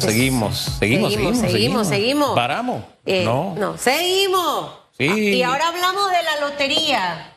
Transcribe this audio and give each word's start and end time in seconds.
Seguimos, 0.00 0.58
seguimos, 0.78 1.12
seguimos, 1.12 1.38
seguimos, 1.38 1.88
seguimos. 1.88 2.30
¿Paramos? 2.34 2.84
Eh, 3.06 3.24
no. 3.24 3.54
No, 3.56 3.78
seguimos. 3.78 4.72
Sí. 4.98 5.08
Ah, 5.08 5.16
Y 5.18 5.42
ahora 5.42 5.68
hablamos 5.68 6.10
de 6.10 6.22
la 6.22 6.40
lotería. 6.48 7.32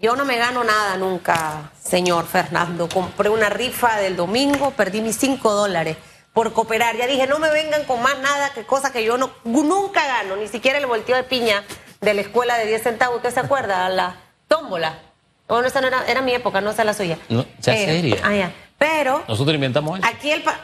Yo 0.00 0.16
no 0.16 0.24
me 0.24 0.36
gano 0.36 0.64
nada 0.64 0.96
nunca, 0.96 1.70
señor 1.80 2.26
Fernando. 2.26 2.88
Compré 2.88 3.28
una 3.28 3.48
rifa 3.48 3.98
del 3.98 4.16
domingo, 4.16 4.72
perdí 4.72 5.00
mis 5.00 5.16
cinco 5.16 5.52
dólares 5.52 5.96
por 6.32 6.52
cooperar. 6.52 6.96
Ya 6.96 7.06
dije, 7.06 7.26
no 7.28 7.38
me 7.38 7.50
vengan 7.50 7.84
con 7.84 8.02
más 8.02 8.18
nada 8.18 8.52
que 8.52 8.64
cosas 8.64 8.90
que 8.90 9.04
yo 9.04 9.16
no, 9.16 9.30
nunca 9.44 10.04
gano, 10.04 10.36
ni 10.36 10.48
siquiera 10.48 10.78
el 10.78 10.86
volteo 10.86 11.14
de 11.14 11.22
piña 11.22 11.62
de 12.00 12.14
la 12.14 12.20
escuela 12.22 12.58
de 12.58 12.66
10 12.66 12.82
centavos. 12.82 13.16
¿Usted 13.18 13.32
se 13.32 13.40
acuerda? 13.40 13.88
La 13.90 14.16
tómbola. 14.48 14.98
Bueno, 15.48 15.68
esa 15.68 15.80
no 15.80 15.86
era, 15.86 16.04
era 16.06 16.20
mi 16.22 16.32
época, 16.32 16.60
no 16.60 16.70
esa 16.70 16.82
la 16.82 16.94
suya. 16.94 17.18
No, 17.28 17.44
sea 17.60 17.74
seria. 17.76 18.16
Ah, 18.24 18.34
ya. 18.34 18.52
Pero 18.78 19.22
Nosotros 19.28 19.54
inventamos 19.54 19.98
eso. 19.98 20.08
Aquí 20.08 20.30
el... 20.30 20.42
Pa 20.42 20.58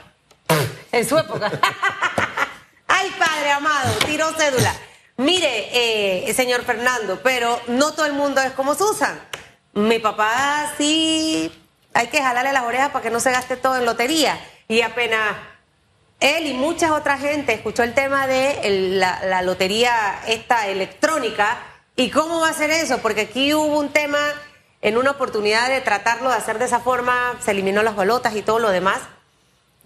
en 0.93 1.09
su 1.09 1.19
época. 1.19 1.51
Ay, 2.89 3.11
padre 3.19 3.51
amado, 3.53 3.93
tiró 4.07 4.33
cédula. 4.33 4.75
Mire, 5.19 6.29
eh, 6.29 6.33
señor 6.35 6.65
Fernando, 6.65 7.21
pero 7.23 7.61
no 7.67 7.93
todo 7.93 8.07
el 8.07 8.13
mundo 8.13 8.41
es 8.41 8.53
como 8.53 8.75
Susan. 8.75 9.21
Mi 9.75 9.99
papá 9.99 10.73
sí 10.79 11.53
hay 11.93 12.07
que 12.07 12.23
jalarle 12.23 12.53
las 12.53 12.63
orejas 12.63 12.91
para 12.91 13.03
que 13.03 13.11
no 13.11 13.21
se 13.21 13.33
gaste 13.33 13.57
todo 13.57 13.77
en 13.77 13.85
lotería. 13.85 14.39
Y 14.69 14.83
apenas 14.83 15.37
él 16.21 16.47
y 16.47 16.55
muchas 16.55 16.91
otras 16.91 17.21
gente 17.21 17.53
escuchó 17.53 17.83
el 17.83 17.95
tema 17.95 18.27
de 18.27 18.99
la, 18.99 19.43
lotería 19.43 20.21
esta 20.27 20.69
electrónica. 20.69 21.59
¿Y 21.97 22.11
cómo 22.11 22.41
va 22.41 22.51
a 22.51 22.53
ser 22.53 22.71
eso? 22.71 22.99
Porque 22.99 23.23
aquí 23.23 23.55
hubo 23.55 23.79
un 23.79 23.91
tema 23.91 24.19
en 24.83 24.97
una 24.97 25.13
oportunidad 25.13 25.69
de 25.69 25.81
tratarlo 25.81 26.31
de 26.31 26.37
hacer 26.37 26.59
de 26.59 26.67
esa 26.67 26.81
forma, 26.81 27.37
se 27.41 27.51
eliminó 27.51 27.83
las 27.83 27.97
balotas 27.97 28.37
y 28.37 28.43
todo 28.43 28.59
lo 28.59 28.71
demás. 28.71 29.01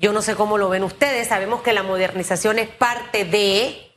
Yo 0.02 0.12
no 0.12 0.20
sé 0.20 0.34
cómo 0.34 0.58
lo 0.58 0.68
ven 0.68 0.82
ustedes, 0.82 1.28
sabemos 1.28 1.62
que 1.62 1.72
la 1.72 1.84
modernización 1.84 2.58
es 2.58 2.68
parte 2.68 3.24
de, 3.24 3.88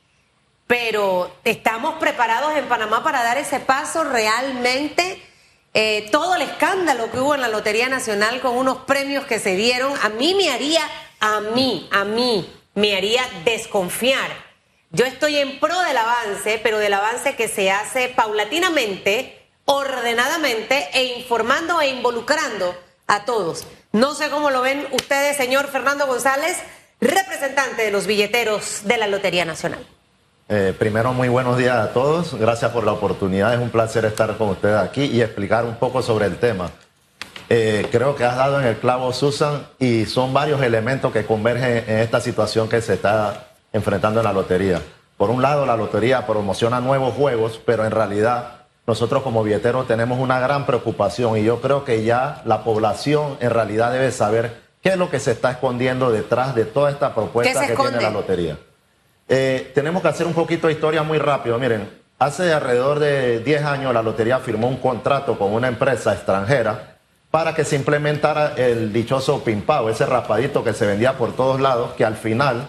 pero 0.68 1.34
estamos 1.42 1.96
preparados 1.96 2.56
en 2.56 2.66
Panamá 2.66 3.02
para 3.02 3.24
dar 3.24 3.38
ese 3.38 3.58
paso 3.58 4.04
realmente. 4.04 5.20
Eh, 5.74 6.08
todo 6.12 6.36
el 6.36 6.42
escándalo 6.42 7.10
que 7.10 7.18
hubo 7.18 7.34
en 7.34 7.40
la 7.40 7.48
Lotería 7.48 7.88
Nacional 7.88 8.40
con 8.40 8.56
unos 8.56 8.78
premios 8.84 9.24
que 9.24 9.40
se 9.40 9.56
dieron, 9.56 9.94
a 10.00 10.08
mí 10.10 10.36
me 10.36 10.52
haría, 10.52 10.88
a 11.18 11.40
mí, 11.40 11.88
a 11.90 12.04
mí, 12.04 12.54
me 12.74 12.96
haría 12.96 13.22
desconfiar. 13.44 14.30
Yo 14.92 15.06
estoy 15.06 15.38
en 15.38 15.58
pro 15.58 15.80
del 15.80 15.96
avance, 15.96 16.60
pero 16.62 16.78
del 16.78 16.94
avance 16.94 17.34
que 17.34 17.48
se 17.48 17.72
hace 17.72 18.10
paulatinamente, 18.10 19.44
ordenadamente 19.64 20.88
e 20.92 21.18
informando 21.18 21.80
e 21.80 21.88
involucrando 21.88 22.76
a 23.08 23.24
todos. 23.24 23.66
No 23.96 24.14
sé 24.14 24.28
cómo 24.28 24.50
lo 24.50 24.60
ven 24.60 24.86
ustedes, 24.92 25.38
señor 25.38 25.68
Fernando 25.68 26.06
González, 26.06 26.58
representante 27.00 27.80
de 27.80 27.90
los 27.90 28.06
billeteros 28.06 28.82
de 28.84 28.98
la 28.98 29.06
Lotería 29.06 29.46
Nacional. 29.46 29.86
Eh, 30.50 30.74
primero, 30.78 31.14
muy 31.14 31.30
buenos 31.30 31.56
días 31.56 31.78
a 31.78 31.94
todos. 31.94 32.34
Gracias 32.34 32.70
por 32.72 32.84
la 32.84 32.92
oportunidad. 32.92 33.54
Es 33.54 33.58
un 33.58 33.70
placer 33.70 34.04
estar 34.04 34.36
con 34.36 34.50
ustedes 34.50 34.76
aquí 34.76 35.04
y 35.04 35.22
explicar 35.22 35.64
un 35.64 35.76
poco 35.76 36.02
sobre 36.02 36.26
el 36.26 36.36
tema. 36.36 36.72
Eh, 37.48 37.88
creo 37.90 38.14
que 38.14 38.24
has 38.24 38.36
dado 38.36 38.60
en 38.60 38.66
el 38.66 38.76
clavo, 38.76 39.14
Susan, 39.14 39.66
y 39.78 40.04
son 40.04 40.34
varios 40.34 40.60
elementos 40.60 41.10
que 41.10 41.24
convergen 41.24 41.84
en 41.88 42.00
esta 42.00 42.20
situación 42.20 42.68
que 42.68 42.82
se 42.82 42.92
está 42.92 43.46
enfrentando 43.72 44.20
en 44.20 44.24
la 44.24 44.34
lotería. 44.34 44.82
Por 45.16 45.30
un 45.30 45.40
lado, 45.40 45.64
la 45.64 45.74
lotería 45.74 46.26
promociona 46.26 46.80
nuevos 46.80 47.14
juegos, 47.14 47.58
pero 47.64 47.86
en 47.86 47.92
realidad 47.92 48.55
nosotros 48.86 49.22
como 49.22 49.42
billeteros 49.42 49.86
tenemos 49.88 50.18
una 50.20 50.38
gran 50.38 50.64
preocupación 50.64 51.36
y 51.36 51.44
yo 51.44 51.60
creo 51.60 51.84
que 51.84 52.04
ya 52.04 52.42
la 52.44 52.62
población 52.62 53.36
en 53.40 53.50
realidad 53.50 53.92
debe 53.92 54.12
saber 54.12 54.58
qué 54.80 54.90
es 54.90 54.96
lo 54.96 55.10
que 55.10 55.18
se 55.18 55.32
está 55.32 55.50
escondiendo 55.50 56.12
detrás 56.12 56.54
de 56.54 56.64
toda 56.64 56.90
esta 56.90 57.14
propuesta 57.14 57.60
¿Qué 57.60 57.66
se 57.66 57.74
que 57.74 57.82
tiene 57.82 58.00
la 58.00 58.10
lotería. 58.10 58.56
Eh, 59.28 59.72
tenemos 59.74 60.02
que 60.02 60.08
hacer 60.08 60.26
un 60.26 60.34
poquito 60.34 60.68
de 60.68 60.74
historia 60.74 61.02
muy 61.02 61.18
rápido. 61.18 61.58
Miren, 61.58 61.90
hace 62.20 62.52
alrededor 62.52 63.00
de 63.00 63.40
10 63.40 63.64
años 63.64 63.92
la 63.92 64.02
lotería 64.02 64.38
firmó 64.38 64.68
un 64.68 64.76
contrato 64.76 65.36
con 65.36 65.52
una 65.52 65.66
empresa 65.66 66.12
extranjera 66.12 66.98
para 67.32 67.54
que 67.54 67.64
se 67.64 67.74
implementara 67.74 68.54
el 68.56 68.92
dichoso 68.92 69.42
pimpao, 69.42 69.90
ese 69.90 70.06
raspadito 70.06 70.62
que 70.62 70.72
se 70.72 70.86
vendía 70.86 71.18
por 71.18 71.34
todos 71.34 71.60
lados, 71.60 71.92
que 71.94 72.04
al 72.04 72.14
final 72.14 72.68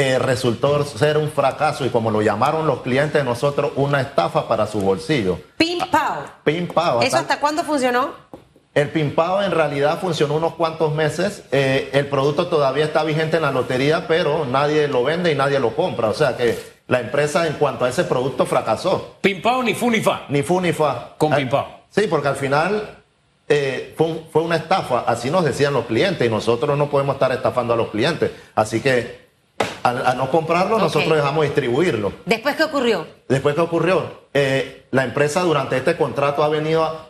eh, 0.00 0.18
resultó 0.18 0.84
ser 0.84 1.18
un 1.18 1.28
fracaso 1.30 1.84
y 1.84 1.88
como 1.90 2.10
lo 2.10 2.22
llamaron 2.22 2.66
los 2.66 2.82
clientes 2.82 3.14
de 3.14 3.24
nosotros, 3.24 3.72
una 3.76 4.00
estafa 4.00 4.46
para 4.46 4.66
su 4.66 4.80
bolsillo. 4.80 5.38
Pim 5.56 5.78
Pau. 5.90 6.22
Pimpao. 6.44 7.02
¿Eso 7.02 7.16
hasta- 7.16 7.40
cuándo 7.40 7.64
funcionó? 7.64 8.10
el 8.74 8.90
pimpao 8.90 9.42
en 9.42 9.50
realidad 9.50 9.98
funcionó 10.00 10.34
unos 10.36 10.54
cuantos 10.54 10.94
meses. 10.94 11.42
Eh, 11.50 11.90
el 11.92 12.06
producto 12.06 12.46
todavía 12.46 12.84
está 12.84 13.02
vigente 13.02 13.36
en 13.38 13.42
la 13.42 13.50
lotería, 13.50 14.06
pero 14.06 14.44
nadie 14.44 14.86
lo 14.86 15.02
vende 15.02 15.32
y 15.32 15.34
nadie 15.34 15.58
lo 15.58 15.74
compra. 15.74 16.08
O 16.10 16.14
sea 16.14 16.36
que 16.36 16.56
la 16.86 17.00
empresa 17.00 17.48
en 17.48 17.54
cuanto 17.54 17.84
a 17.84 17.88
ese 17.88 18.04
producto 18.04 18.46
fracasó. 18.46 19.16
Pimpao 19.20 19.64
ni 19.64 19.74
fu 19.74 19.90
ni 19.90 20.00
fa. 20.00 20.26
Ni 20.28 20.42
fu 20.44 20.60
ni 20.60 20.72
fa. 20.72 21.14
Con 21.18 21.32
Ah, 21.32 21.36
pimpao. 21.38 21.66
Sí, 21.90 22.02
porque 22.08 22.28
al 22.28 22.36
final 22.36 22.94
eh, 23.48 23.94
fue, 23.96 24.06
un- 24.06 24.26
fue 24.30 24.42
una 24.42 24.56
estafa. 24.56 25.00
Así 25.00 25.28
nos 25.28 25.42
decían 25.44 25.72
los 25.72 25.86
clientes 25.86 26.24
y 26.24 26.30
nosotros 26.30 26.78
no 26.78 26.88
podemos 26.88 27.14
estar 27.16 27.32
estafando 27.32 27.74
a 27.74 27.76
los 27.76 27.88
clientes. 27.88 28.30
Así 28.54 28.80
que 28.80 29.27
al, 29.82 30.06
al 30.06 30.16
no 30.16 30.30
comprarlo, 30.30 30.78
nosotros 30.78 31.14
dejamos 31.16 31.42
de 31.42 31.46
distribuirlo. 31.48 32.12
¿Después 32.26 32.56
qué 32.56 32.64
ocurrió? 32.64 33.06
Después, 33.28 33.54
¿qué 33.54 33.60
ocurrió? 33.60 34.04
Eh, 34.34 34.86
la 34.90 35.04
empresa 35.04 35.42
durante 35.42 35.76
este 35.76 35.96
contrato 35.96 36.42
ha 36.42 36.48
venido 36.48 37.08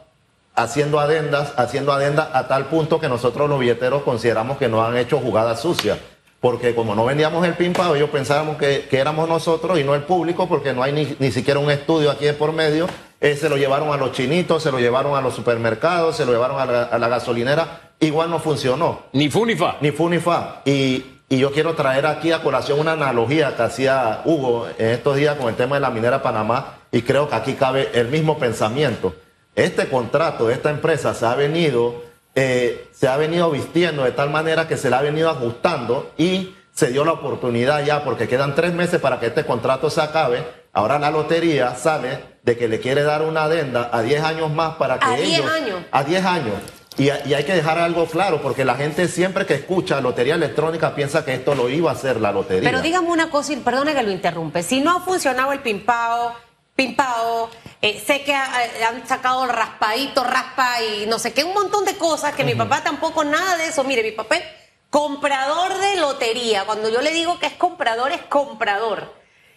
haciendo 0.55 0.99
adendas, 0.99 1.53
haciendo 1.57 1.93
adendas 1.93 2.29
a 2.33 2.49
tal 2.49 2.67
punto 2.67 2.99
que 3.01 3.09
nosotros 3.09 3.49
los 3.49 3.61
billeteros 3.61 4.03
consideramos 4.03 4.59
que 4.59 4.69
nos 4.69 4.87
han 4.89 4.97
hecho 4.97 5.19
jugadas 5.19 5.61
sucias. 5.61 5.99
Porque 6.41 6.73
como 6.75 6.95
no 6.95 7.05
vendíamos 7.05 7.45
el 7.45 7.55
pimpado, 7.55 7.97
ellos 7.97 8.11
pensábamos 8.11 8.59
que, 8.59 8.87
que 8.89 8.99
éramos 8.99 9.29
nosotros 9.29 9.77
y 9.79 9.83
no 9.85 9.97
el 9.97 10.03
público, 10.03 10.49
porque 10.49 10.73
no 10.73 10.85
hay 10.85 10.93
ni, 10.93 11.17
ni 11.19 11.33
siquiera 11.33 11.59
un 11.59 11.69
estudio 11.71 12.13
aquí 12.13 12.27
de 12.27 12.33
por 12.33 12.53
medio. 12.53 12.87
Eh, 13.21 13.35
se 13.35 13.49
lo 13.49 13.57
llevaron 13.57 13.93
a 13.93 13.97
los 13.97 14.13
chinitos, 14.13 14.63
se 14.63 14.71
lo 14.71 14.79
llevaron 14.79 15.17
a 15.17 15.21
los 15.21 15.35
supermercados, 15.35 16.17
se 16.17 16.25
lo 16.25 16.31
llevaron 16.31 16.61
a 16.61 16.67
la, 16.67 16.83
a 16.85 16.99
la 16.99 17.09
gasolinera. 17.09 17.91
Igual 17.99 18.31
no 18.31 18.39
funcionó 18.39 19.01
Ni 19.13 19.29
fu 19.29 19.45
ni 19.45 19.57
fa. 19.57 19.79
ni 19.81 19.91
fu 19.91 20.09
ni 20.09 20.19
fa. 20.21 20.63
Y, 20.65 21.05
y 21.29 21.39
yo 21.39 21.53
quiero 21.53 21.75
traer 21.75 22.07
aquí 22.07 22.33
a 22.33 22.43
colación 22.43 22.81
una 22.81 22.93
analogía 22.93 23.55
que 23.55 23.63
hacía 23.63 24.23
Hugo 24.25 24.67
en 24.79 24.91
estos 24.91 25.17
días 25.17 25.37
con 25.37 25.49
el 25.49 25.57
tema 25.57 25.77
de 25.77 25.81
la 25.81 25.91
minera 25.91 26.23
Panamá 26.23 26.79
y 26.91 27.03
creo 27.03 27.29
que 27.29 27.35
aquí 27.35 27.55
cabe 27.55 27.91
el 27.93 28.09
mismo 28.09 28.39
pensamiento. 28.39 29.15
Este 29.55 29.89
contrato 29.89 30.47
de 30.47 30.55
esta 30.55 30.71
empresa 30.71 31.13
se 31.15 31.27
ha 31.27 31.35
venido, 31.35 32.03
eh, 32.35 32.89
se 32.93 33.09
ha 33.09 33.17
venido 33.17 33.51
vistiendo 33.51 34.05
de 34.05 34.13
tal 34.13 34.31
manera 34.31 34.69
que 34.69 34.79
se 34.79 34.89
le 34.89 34.97
ha 34.97 35.03
venido 35.03 35.29
ajustando 35.29 36.13
y 36.17 36.55
se 36.73 36.91
dio 36.93 37.05
la 37.05 37.13
oportunidad 37.13 37.85
ya 37.85 38.05
porque 38.05 38.29
quedan 38.29 38.55
tres 38.55 38.73
meses 38.73 39.01
para 39.01 39.21
que 39.21 39.27
este 39.27 39.45
contrato 39.45 39.91
se 39.91 40.01
acabe. 40.01 40.47
Ahora 40.73 40.99
la 40.99 41.11
lotería 41.11 41.75
sale 41.75 42.39
de 42.43 42.57
que 42.57 42.69
le 42.69 42.81
quiere 42.81 43.03
dar 43.03 43.23
una 43.23 43.45
adenda 43.45 43.91
a 43.93 44.01
10 44.01 44.23
años 44.23 44.51
más 44.51 44.77
para 44.77 44.99
que 44.99 45.07
¿A 45.07 45.17
10 45.17 45.29
ellos... 45.29 45.51
años? 45.51 45.81
A 45.91 46.05
10 46.05 46.25
años. 46.25 46.55
Y, 46.99 47.05
y 47.05 47.35
hay 47.35 47.45
que 47.45 47.55
dejar 47.55 47.79
algo 47.79 48.07
claro, 48.07 48.43
porque 48.43 48.65
la 48.65 48.75
gente 48.75 49.07
siempre 49.09 49.47
que 49.47 49.55
escucha 49.55 50.01
lotería 50.01 50.35
electrónica 50.35 50.95
piensa 50.95 51.25
que 51.25 51.35
esto 51.35 51.55
lo 51.55 51.69
iba 51.69 51.91
a 51.91 51.95
hacer 51.95 52.21
la 52.21 52.33
lotería. 52.33 52.69
Pero 52.69 52.83
dígame 52.83 53.09
una 53.09 53.31
cosa, 53.31 53.53
y 53.53 53.57
perdone 53.57 53.95
que 53.95 54.03
lo 54.03 54.11
interrumpe. 54.11 54.63
Si 54.65 54.81
no 54.81 54.97
ha 54.97 55.01
funcionado 55.01 55.53
el 55.53 55.61
pimpao, 55.61 56.35
pimpao, 56.75 57.51
eh, 57.83 58.03
sé 58.05 58.23
que 58.25 58.35
ha- 58.35 58.65
eh, 58.67 58.85
han 58.85 59.07
sacado 59.07 59.45
el 59.45 59.51
raspadito, 59.51 60.25
raspa 60.25 60.83
y 60.83 61.07
no 61.07 61.19
sé 61.21 61.33
qué, 61.33 61.45
un 61.45 61.55
montón 61.55 61.85
de 61.85 61.97
cosas 61.97 62.35
que 62.35 62.43
mi 62.45 62.55
papá 62.55 62.83
tampoco 62.83 63.23
nada 63.25 63.57
de 63.57 63.67
eso. 63.69 63.85
Mire, 63.85 64.03
mi 64.03 64.13
papá 64.13 64.37
es 64.37 64.45
comprador 64.91 65.79
de 65.79 65.97
lotería. 65.97 66.65
Cuando 66.65 66.89
yo 66.89 67.01
le 67.01 67.13
digo 67.13 67.39
que 67.39 67.47
es 67.47 67.53
comprador, 67.55 68.11
es 68.13 68.23
comprador. 68.23 69.15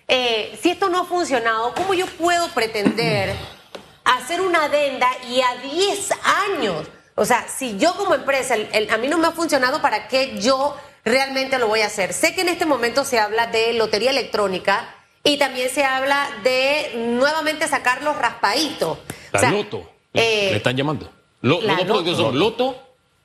Eh, 0.08 0.58
si 0.62 0.70
esto 0.72 0.90
no 0.90 1.02
ha 1.02 1.06
funcionado, 1.06 1.74
¿cómo 1.74 1.94
yo 1.94 2.06
puedo 2.06 2.48
pretender 2.50 3.34
hacer 4.06 4.42
una 4.42 4.66
adenda 4.66 5.08
y 5.28 5.42
a 5.42 5.56
10 5.64 6.10
años? 6.56 6.88
O 7.16 7.26
sea, 7.26 7.46
si 7.48 7.78
yo 7.78 7.94
como 7.96 8.16
empresa, 8.16 8.56
el- 8.56 8.70
el- 8.74 8.90
a 8.90 8.98
mí 8.98 9.08
no 9.08 9.18
me 9.18 9.28
ha 9.28 9.32
funcionado, 9.32 9.82
¿para 9.82 10.08
qué 10.08 10.40
yo 10.40 10.76
realmente 11.04 11.58
lo 11.60 11.68
voy 11.68 11.82
a 11.82 11.88
hacer? 11.88 12.14
Sé 12.14 12.34
que 12.34 12.42
en 12.42 12.50
este 12.50 12.66
momento 12.66 13.04
se 13.06 13.20
habla 13.20 13.48
de 13.48 13.74
lotería 13.74 14.12
electrónica 14.12 14.96
y 15.24 15.38
también 15.38 15.70
se 15.70 15.84
habla 15.84 16.28
de 16.44 16.94
nuevamente 16.96 17.68
sacar 17.68 18.02
los 18.04 18.18
raspaditos. 18.18 18.98
La 19.32 19.40
O 19.40 19.42
sea, 19.42 19.52
loto. 19.52 19.90
eh, 20.14 20.50
le 20.52 20.58
están 20.58 20.76
llamando. 20.76 21.10
Lo- 21.42 21.62
la 21.62 21.74
los 21.74 21.78
dos 21.88 21.98
productos 21.98 22.18
son 22.18 22.38
loto 22.40 22.76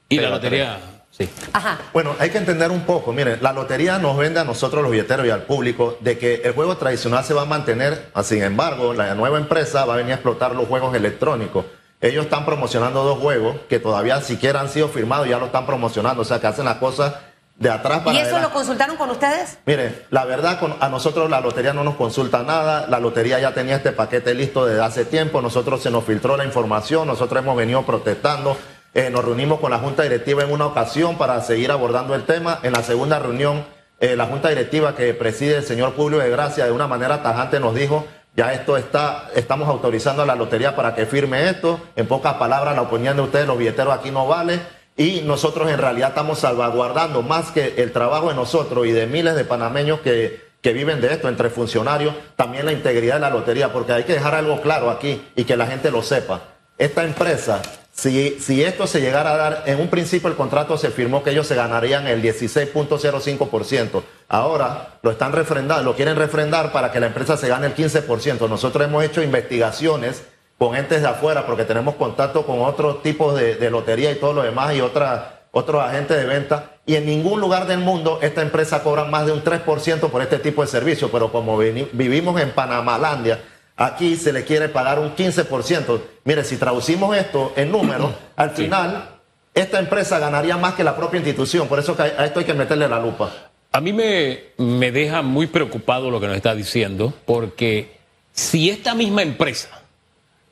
y 0.08 0.18
la 0.18 0.30
lotería. 0.30 0.78
Sí. 1.10 1.26
Ajá. 1.54 1.78
Bueno, 1.94 2.14
hay 2.18 2.28
que 2.28 2.36
entender 2.36 2.70
un 2.70 2.82
poco. 2.82 3.10
Miren, 3.10 3.38
la 3.40 3.54
lotería 3.54 3.98
nos 3.98 4.18
vende 4.18 4.38
a 4.40 4.44
nosotros 4.44 4.82
los 4.82 4.92
billeteros 4.92 5.26
y 5.26 5.30
al 5.30 5.44
público 5.44 5.96
de 6.00 6.18
que 6.18 6.42
el 6.44 6.52
juego 6.52 6.76
tradicional 6.76 7.24
se 7.24 7.32
va 7.32 7.42
a 7.42 7.46
mantener. 7.46 8.10
Sin 8.22 8.42
embargo, 8.42 8.92
la 8.92 9.14
nueva 9.14 9.38
empresa 9.38 9.86
va 9.86 9.94
a 9.94 9.96
venir 9.96 10.12
a 10.12 10.16
explotar 10.16 10.54
los 10.54 10.68
juegos 10.68 10.94
electrónicos. 10.94 11.64
Ellos 12.00 12.24
están 12.24 12.44
promocionando 12.44 13.02
dos 13.04 13.18
juegos 13.18 13.56
que 13.68 13.78
todavía 13.78 14.20
siquiera 14.20 14.60
han 14.60 14.68
sido 14.68 14.88
firmados, 14.88 15.28
ya 15.28 15.38
lo 15.38 15.46
están 15.46 15.66
promocionando. 15.66 16.22
O 16.22 16.24
sea, 16.24 16.40
que 16.40 16.46
hacen 16.46 16.66
las 16.66 16.76
cosas 16.76 17.14
de 17.56 17.70
atrás 17.70 18.00
para 18.00 18.12
¿Y 18.12 18.18
eso 18.18 18.26
adelante. 18.26 18.48
lo 18.48 18.54
consultaron 18.54 18.96
con 18.96 19.10
ustedes? 19.10 19.58
Mire, 19.64 20.04
la 20.10 20.24
verdad, 20.26 20.58
a 20.80 20.88
nosotros 20.88 21.30
la 21.30 21.40
lotería 21.40 21.72
no 21.72 21.84
nos 21.84 21.96
consulta 21.96 22.42
nada. 22.42 22.86
La 22.86 23.00
lotería 23.00 23.40
ya 23.40 23.54
tenía 23.54 23.76
este 23.76 23.92
paquete 23.92 24.34
listo 24.34 24.66
desde 24.66 24.82
hace 24.82 25.04
tiempo. 25.04 25.40
Nosotros 25.40 25.82
se 25.82 25.90
nos 25.90 26.04
filtró 26.04 26.36
la 26.36 26.44
información. 26.44 27.06
Nosotros 27.08 27.42
hemos 27.42 27.56
venido 27.56 27.82
protestando. 27.84 28.56
Eh, 28.92 29.10
nos 29.10 29.24
reunimos 29.24 29.60
con 29.60 29.70
la 29.70 29.78
Junta 29.78 30.02
Directiva 30.02 30.42
en 30.42 30.52
una 30.52 30.66
ocasión 30.66 31.16
para 31.16 31.40
seguir 31.40 31.70
abordando 31.70 32.14
el 32.14 32.24
tema. 32.24 32.60
En 32.62 32.72
la 32.72 32.82
segunda 32.82 33.18
reunión 33.18 33.64
eh, 33.98 34.14
la 34.14 34.26
junta 34.26 34.50
directiva 34.50 34.94
que 34.94 35.14
preside 35.14 35.56
el 35.56 35.64
señor 35.64 35.94
Publio 35.94 36.18
de 36.18 36.28
Gracia 36.28 36.66
de 36.66 36.70
una 36.70 36.86
manera 36.86 37.22
tajante 37.22 37.60
nos 37.60 37.74
dijo, 37.74 38.06
ya 38.36 38.52
esto 38.52 38.76
está, 38.76 39.30
estamos 39.34 39.66
autorizando 39.68 40.22
a 40.22 40.26
la 40.26 40.36
lotería 40.36 40.76
para 40.76 40.94
que 40.94 41.06
firme 41.06 41.48
esto, 41.48 41.80
en 41.96 42.06
pocas 42.06 42.34
palabras 42.34 42.76
la 42.76 42.82
opinión 42.82 43.16
de 43.16 43.22
ustedes, 43.22 43.46
los 43.46 43.56
billeteros 43.56 43.94
aquí 43.94 44.10
no 44.10 44.26
vale, 44.26 44.60
y 44.94 45.22
nosotros 45.22 45.70
en 45.70 45.78
realidad 45.78 46.10
estamos 46.10 46.40
salvaguardando 46.40 47.22
más 47.22 47.50
que 47.50 47.74
el 47.78 47.92
trabajo 47.92 48.28
de 48.28 48.34
nosotros 48.34 48.86
y 48.86 48.92
de 48.92 49.06
miles 49.06 49.36
de 49.36 49.44
panameños 49.44 50.00
que, 50.00 50.44
que 50.60 50.74
viven 50.74 51.00
de 51.00 51.14
esto, 51.14 51.28
entre 51.28 51.48
funcionarios, 51.48 52.14
también 52.36 52.66
la 52.66 52.72
integridad 52.72 53.14
de 53.14 53.20
la 53.20 53.30
lotería, 53.30 53.72
porque 53.72 53.92
hay 53.92 54.04
que 54.04 54.12
dejar 54.12 54.34
algo 54.34 54.60
claro 54.60 54.90
aquí 54.90 55.22
y 55.34 55.44
que 55.44 55.56
la 55.56 55.66
gente 55.66 55.90
lo 55.90 56.02
sepa. 56.02 56.42
Esta 56.76 57.04
empresa 57.04 57.62
si, 57.96 58.62
esto 58.62 58.86
se 58.86 59.00
llegara 59.00 59.32
a 59.32 59.36
dar, 59.38 59.62
en 59.64 59.80
un 59.80 59.88
principio 59.88 60.28
el 60.28 60.36
contrato 60.36 60.76
se 60.76 60.90
firmó 60.90 61.22
que 61.22 61.30
ellos 61.30 61.46
se 61.46 61.54
ganarían 61.54 62.06
el 62.06 62.22
16.05%. 62.22 64.02
Ahora 64.28 64.98
lo 65.02 65.10
están 65.10 65.32
refrendando, 65.32 65.82
lo 65.82 65.96
quieren 65.96 66.16
refrendar 66.16 66.72
para 66.72 66.92
que 66.92 67.00
la 67.00 67.06
empresa 67.06 67.38
se 67.38 67.48
gane 67.48 67.68
el 67.68 67.74
15%. 67.74 68.48
Nosotros 68.50 68.86
hemos 68.86 69.02
hecho 69.02 69.22
investigaciones 69.22 70.24
con 70.58 70.76
entes 70.76 71.00
de 71.00 71.08
afuera 71.08 71.46
porque 71.46 71.64
tenemos 71.64 71.94
contacto 71.94 72.44
con 72.44 72.60
otros 72.60 73.02
tipos 73.02 73.34
de, 73.34 73.70
lotería 73.70 74.12
y 74.12 74.16
todo 74.16 74.34
lo 74.34 74.42
demás 74.42 74.74
y 74.74 74.82
otra, 74.82 75.46
otros 75.52 75.82
agentes 75.82 76.18
de 76.18 76.26
venta. 76.26 76.72
Y 76.84 76.96
en 76.96 77.06
ningún 77.06 77.40
lugar 77.40 77.66
del 77.66 77.78
mundo 77.78 78.18
esta 78.20 78.42
empresa 78.42 78.82
cobra 78.82 79.04
más 79.04 79.24
de 79.24 79.32
un 79.32 79.42
3% 79.42 80.10
por 80.10 80.20
este 80.20 80.38
tipo 80.38 80.60
de 80.60 80.68
servicio. 80.68 81.10
Pero 81.10 81.32
como 81.32 81.56
vivimos 81.56 82.38
en 82.42 82.50
Panamalandia, 82.50 83.40
Aquí 83.76 84.16
se 84.16 84.32
le 84.32 84.44
quiere 84.44 84.68
pagar 84.68 84.98
un 84.98 85.14
15%. 85.14 86.00
Mire, 86.24 86.44
si 86.44 86.56
traducimos 86.56 87.16
esto 87.16 87.52
en 87.56 87.70
números, 87.70 88.12
al 88.36 88.50
final 88.50 89.10
esta 89.54 89.78
empresa 89.78 90.18
ganaría 90.18 90.56
más 90.56 90.74
que 90.74 90.84
la 90.84 90.96
propia 90.96 91.18
institución. 91.18 91.68
Por 91.68 91.78
eso 91.78 91.96
a 91.98 92.24
esto 92.24 92.40
hay 92.40 92.46
que 92.46 92.54
meterle 92.54 92.88
la 92.88 92.98
lupa. 92.98 93.50
A 93.72 93.80
mí 93.80 93.92
me, 93.92 94.44
me 94.58 94.92
deja 94.92 95.22
muy 95.22 95.46
preocupado 95.46 96.10
lo 96.10 96.20
que 96.20 96.26
nos 96.26 96.36
está 96.36 96.54
diciendo, 96.54 97.12
porque 97.26 97.98
si 98.32 98.70
esta 98.70 98.94
misma 98.94 99.22
empresa 99.22 99.82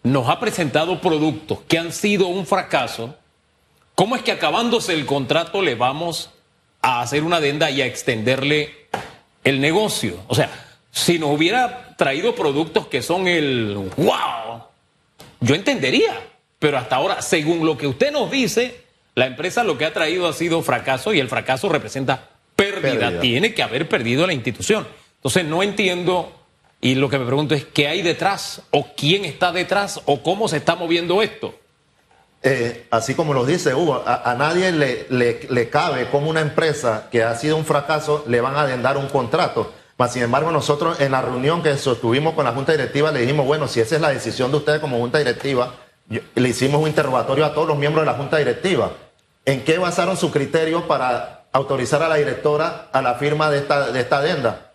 nos 0.02 0.28
ha 0.28 0.38
presentado 0.38 1.00
productos 1.00 1.60
que 1.66 1.78
han 1.78 1.92
sido 1.92 2.26
un 2.26 2.46
fracaso, 2.46 3.14
¿cómo 3.94 4.16
es 4.16 4.22
que 4.22 4.32
acabándose 4.32 4.92
el 4.92 5.06
contrato 5.06 5.62
le 5.62 5.74
vamos 5.74 6.30
a 6.82 7.00
hacer 7.00 7.24
una 7.24 7.36
adenda 7.36 7.70
y 7.70 7.80
a 7.80 7.86
extenderle 7.86 8.88
el 9.44 9.60
negocio? 9.60 10.18
O 10.28 10.34
sea, 10.34 10.50
si 10.94 11.18
nos 11.18 11.30
hubiera 11.30 11.96
traído 11.96 12.36
productos 12.36 12.86
que 12.86 13.02
son 13.02 13.26
el 13.26 13.74
wow, 13.96 14.62
yo 15.40 15.54
entendería. 15.56 16.14
Pero 16.60 16.78
hasta 16.78 16.96
ahora, 16.96 17.20
según 17.20 17.66
lo 17.66 17.76
que 17.76 17.88
usted 17.88 18.12
nos 18.12 18.30
dice, 18.30 18.80
la 19.16 19.26
empresa 19.26 19.64
lo 19.64 19.76
que 19.76 19.84
ha 19.84 19.92
traído 19.92 20.28
ha 20.28 20.32
sido 20.32 20.62
fracaso 20.62 21.12
y 21.12 21.18
el 21.18 21.28
fracaso 21.28 21.68
representa 21.68 22.30
pérdida. 22.54 23.20
Tiene 23.20 23.52
que 23.54 23.62
haber 23.64 23.88
perdido 23.88 24.24
la 24.26 24.32
institución. 24.32 24.86
Entonces 25.16 25.44
no 25.44 25.64
entiendo 25.64 26.32
y 26.80 26.94
lo 26.94 27.10
que 27.10 27.18
me 27.18 27.26
pregunto 27.26 27.56
es 27.56 27.64
qué 27.64 27.88
hay 27.88 28.00
detrás 28.02 28.62
o 28.70 28.86
quién 28.96 29.24
está 29.24 29.50
detrás 29.50 30.00
o 30.06 30.22
cómo 30.22 30.46
se 30.48 30.58
está 30.58 30.76
moviendo 30.76 31.22
esto. 31.22 31.58
Eh, 32.42 32.86
así 32.90 33.14
como 33.14 33.34
lo 33.34 33.44
dice 33.44 33.74
Hugo, 33.74 34.04
a, 34.06 34.34
nadie 34.38 34.70
le, 34.70 35.06
le, 35.08 35.70
cabe 35.70 36.08
como 36.10 36.30
una 36.30 36.40
empresa 36.40 37.08
que 37.10 37.24
ha 37.24 37.34
sido 37.36 37.56
un 37.56 37.64
fracaso 37.64 38.24
le 38.28 38.40
van 38.40 38.54
a 38.54 38.60
adendar 38.60 38.96
un 38.96 39.08
contrato 39.08 39.72
sin 40.10 40.22
embargo, 40.22 40.50
nosotros 40.50 41.00
en 41.00 41.12
la 41.12 41.22
reunión 41.22 41.62
que 41.62 41.76
sostuvimos 41.76 42.34
con 42.34 42.44
la 42.44 42.52
Junta 42.52 42.72
Directiva 42.72 43.12
le 43.12 43.20
dijimos, 43.20 43.46
bueno, 43.46 43.68
si 43.68 43.80
esa 43.80 43.94
es 43.94 44.00
la 44.00 44.10
decisión 44.10 44.50
de 44.50 44.56
ustedes 44.58 44.80
como 44.80 44.98
Junta 44.98 45.18
Directiva, 45.18 45.74
le 46.08 46.48
hicimos 46.48 46.80
un 46.82 46.88
interrogatorio 46.88 47.44
a 47.44 47.54
todos 47.54 47.68
los 47.68 47.78
miembros 47.78 48.04
de 48.04 48.12
la 48.12 48.18
Junta 48.18 48.36
Directiva. 48.36 48.92
¿En 49.44 49.62
qué 49.64 49.78
basaron 49.78 50.16
su 50.16 50.30
criterio 50.30 50.86
para 50.86 51.44
autorizar 51.52 52.02
a 52.02 52.08
la 52.08 52.16
directora 52.16 52.88
a 52.92 53.02
la 53.02 53.14
firma 53.14 53.50
de 53.50 53.58
esta, 53.58 53.92
de 53.92 54.00
esta 54.00 54.18
adenda? 54.18 54.72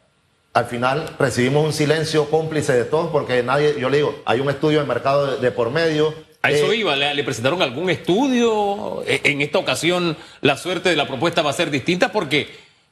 Al 0.54 0.66
final 0.66 1.06
recibimos 1.19 1.65
un 1.65 1.74
silencio 1.74 2.30
cómplice 2.30 2.74
de 2.74 2.86
todos 2.86 3.12
porque 3.12 3.44
nadie, 3.44 3.75
yo 3.80 3.89
le 3.89 3.98
digo, 3.98 4.15
hay 4.25 4.39
un 4.39 4.50
estudio 4.50 4.80
de 4.80 4.88
mercado 4.88 5.38
de, 5.38 5.51
por 5.51 5.69
medio. 5.69 6.13
A 6.42 6.51
eso 6.51 6.72
eh, 6.72 6.77
iba, 6.77 6.95
¿Le, 6.95 7.24
presentaron 7.24 7.62
algún 7.62 7.89
estudio? 7.89 9.04
E, 9.06 9.22
en 9.25 9.42
esta 9.42 9.60
ocasión 9.60 10.18
la 10.42 10.57
suerte 10.57 10.89
de 10.89 10.95
la 10.95 11.07
propuesta 11.07 11.42
va 11.42 11.51
a 11.51 11.54
ser 11.54 11.69
distinta 11.69 12.12
porque 12.12 12.50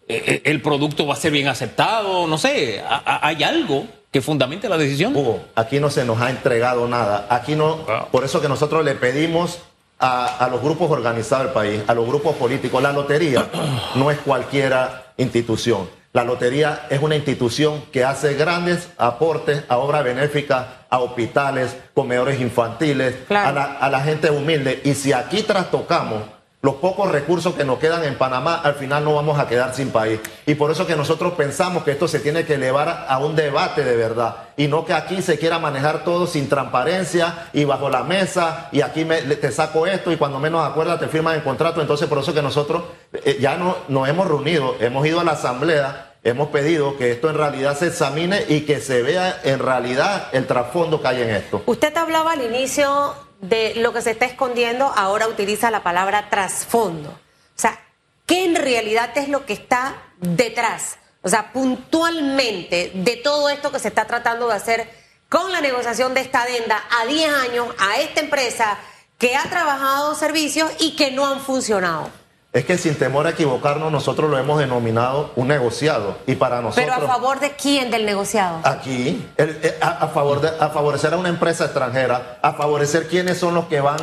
el 0.08 0.62
producto 0.62 1.06
va 1.06 1.14
a 1.14 1.18
ser 1.18 1.32
bien 1.32 1.48
aceptado, 1.48 2.28
no 2.28 2.38
sé, 2.38 2.82
hay 3.06 3.44
algo 3.44 3.86
que 4.12 4.22
fundamente 4.22 4.70
la 4.70 4.78
decisión. 4.78 5.16
Hugo, 5.16 5.42
aquí 5.56 5.80
no 5.80 5.90
se 5.90 6.06
nos 6.06 6.22
ha 6.22 6.30
entregado 6.30 6.88
nada, 6.88 7.28
aquí 7.30 7.56
no, 7.56 7.86
por 8.12 8.24
eso 8.24 8.42
que 8.42 8.48
nosotros 8.48 8.86
le 8.86 8.96
pedimos 8.96 9.60
a, 10.00 10.48
los 10.52 10.62
grupos 10.62 10.90
organizados 10.92 11.46
del 11.46 11.54
país, 11.54 11.82
a 11.88 11.94
los 11.94 12.08
grupos 12.08 12.36
políticos, 12.36 12.82
la 12.82 12.92
lotería 12.92 13.48
no 13.96 14.12
es 14.12 14.18
cualquiera 14.20 15.14
institución. 15.18 15.90
La 16.14 16.24
lotería 16.24 16.88
es 16.90 17.02
una 17.02 17.16
institución 17.16 17.84
que 17.92 18.04
hace 18.04 18.34
grandes 18.36 18.90
aportes 18.98 19.64
a 19.68 19.78
obras 19.78 20.04
benéficas, 20.04 20.66
a 20.90 21.00
hospitales, 21.00 21.76
comedores 21.94 22.40
infantiles, 22.40 23.16
a, 23.30 23.52
la, 23.52 23.64
a 23.74 23.90
la 23.90 24.00
gente 24.00 24.32
humilde. 24.32 24.82
Y 24.84 24.96
si 24.96 25.14
aquí 25.14 25.44
trastocamos 25.44 26.24
los 26.68 26.76
pocos 26.76 27.10
recursos 27.10 27.56
que 27.56 27.64
nos 27.64 27.80
quedan 27.80 28.04
en 28.04 28.18
Panamá, 28.18 28.60
al 28.62 28.76
final 28.76 29.06
no 29.06 29.16
vamos 29.16 29.40
a 29.40 29.48
quedar 29.48 29.74
sin 29.74 29.90
país. 29.90 30.20
Y 30.46 30.56
por 30.56 30.70
eso 30.70 30.86
que 30.86 30.98
nosotros 30.98 31.32
pensamos 31.36 31.86
que 31.86 31.92
esto 31.92 32.10
se 32.10 32.20
tiene 32.20 32.44
que 32.44 32.56
elevar 32.56 33.06
a 33.08 33.20
un 33.20 33.38
debate 33.38 33.86
de 33.86 33.96
verdad 33.96 34.36
y 34.58 34.68
no 34.68 34.84
que 34.84 34.92
aquí 34.92 35.22
se 35.22 35.40
quiera 35.40 35.60
manejar 35.60 36.04
todo 36.04 36.28
sin 36.28 36.50
transparencia 36.50 37.48
y 37.54 37.64
bajo 37.64 37.90
la 37.90 38.04
mesa 38.04 38.68
y 38.74 38.82
aquí 38.82 39.06
te 39.06 39.50
saco 39.54 39.88
esto 39.88 40.12
y 40.12 40.18
cuando 40.18 40.40
menos 40.40 40.70
acuerdas 40.70 41.00
te 41.00 41.08
firman 41.08 41.36
el 41.36 41.44
contrato. 41.44 41.80
Entonces 41.80 42.10
por 42.10 42.18
eso 42.18 42.34
que 42.34 42.42
nosotros 42.42 42.84
eh, 43.14 43.38
ya 43.40 43.56
no, 43.56 43.78
nos 43.88 44.10
hemos 44.10 44.28
reunido, 44.28 44.76
hemos 44.82 45.08
ido 45.08 45.22
a 45.22 45.24
la 45.24 45.32
asamblea, 45.32 46.16
hemos 46.26 46.50
pedido 46.50 46.98
que 46.98 47.14
esto 47.14 47.30
en 47.30 47.38
realidad 47.38 47.78
se 47.78 47.88
examine 47.88 48.44
y 48.50 48.66
que 48.66 48.82
se 48.82 49.04
vea 49.04 49.40
en 49.46 49.60
realidad 49.60 50.28
el 50.34 50.46
trasfondo 50.46 51.02
que 51.02 51.08
hay 51.08 51.22
en 51.22 51.30
esto. 51.30 51.64
Usted 51.66 51.96
hablaba 51.96 52.34
al 52.34 52.42
inicio 52.42 53.14
de 53.42 53.76
lo 53.76 53.94
que 53.94 54.02
se 54.02 54.12
está 54.12 54.26
escondiendo, 54.26 54.86
ahora 54.96 55.28
utiliza 55.28 55.72
la 55.72 55.84
palabra 55.84 56.30
trasfondo. 56.30 57.10
O 57.10 57.60
sea, 57.60 57.80
¿qué 58.26 58.46
en 58.46 58.56
realidad 58.56 59.18
es 59.18 59.30
lo 59.30 59.46
que 59.46 59.54
está 59.54 59.96
detrás? 60.20 60.98
O 61.22 61.30
sea, 61.30 61.52
puntualmente 61.52 62.92
de 62.94 63.18
todo 63.18 63.50
esto 63.50 63.72
que 63.72 63.80
se 63.80 63.90
está 63.90 64.06
tratando 64.06 64.48
de 64.48 64.54
hacer 64.54 64.90
con 65.30 65.52
la 65.52 65.62
negociación 65.62 66.14
de 66.14 66.22
esta 66.22 66.44
adenda 66.44 66.82
a 67.02 67.06
10 67.06 67.34
años 67.34 67.68
a 67.80 67.98
esta 67.98 68.22
empresa 68.22 68.78
que 69.18 69.36
ha 69.36 69.44
trabajado 69.44 70.16
servicios 70.16 70.72
y 70.80 70.96
que 70.96 71.12
no 71.12 71.28
han 71.28 71.42
funcionado. 71.42 72.10
Es 72.54 72.66
que 72.66 72.78
sin 72.78 72.96
temor 72.96 73.28
a 73.28 73.32
equivocarnos, 73.32 73.92
nosotros 73.92 74.30
lo 74.30 74.38
hemos 74.38 74.60
denominado 74.60 75.32
un 75.36 75.50
negociado. 75.50 76.18
Y 76.26 76.36
para 76.36 76.62
nosotros. 76.62 76.86
¿Pero 76.86 77.06
a 77.06 77.08
favor 77.08 77.40
de 77.40 77.52
quién 77.52 77.92
del 77.92 78.06
negociado? 78.06 78.62
Aquí, 78.64 79.28
eh, 79.38 79.78
a, 79.82 80.08
favor 80.08 80.42
de, 80.42 80.48
a 80.48 80.70
favorecer 80.70 81.14
a 81.14 81.18
una 81.18 81.30
empresa 81.30 81.66
extranjera, 81.66 82.40
a 82.42 82.54
favorecer 82.54 83.08
quiénes 83.08 83.38
son 83.38 83.54
los 83.54 83.66
que 83.66 83.82
van 83.82 84.00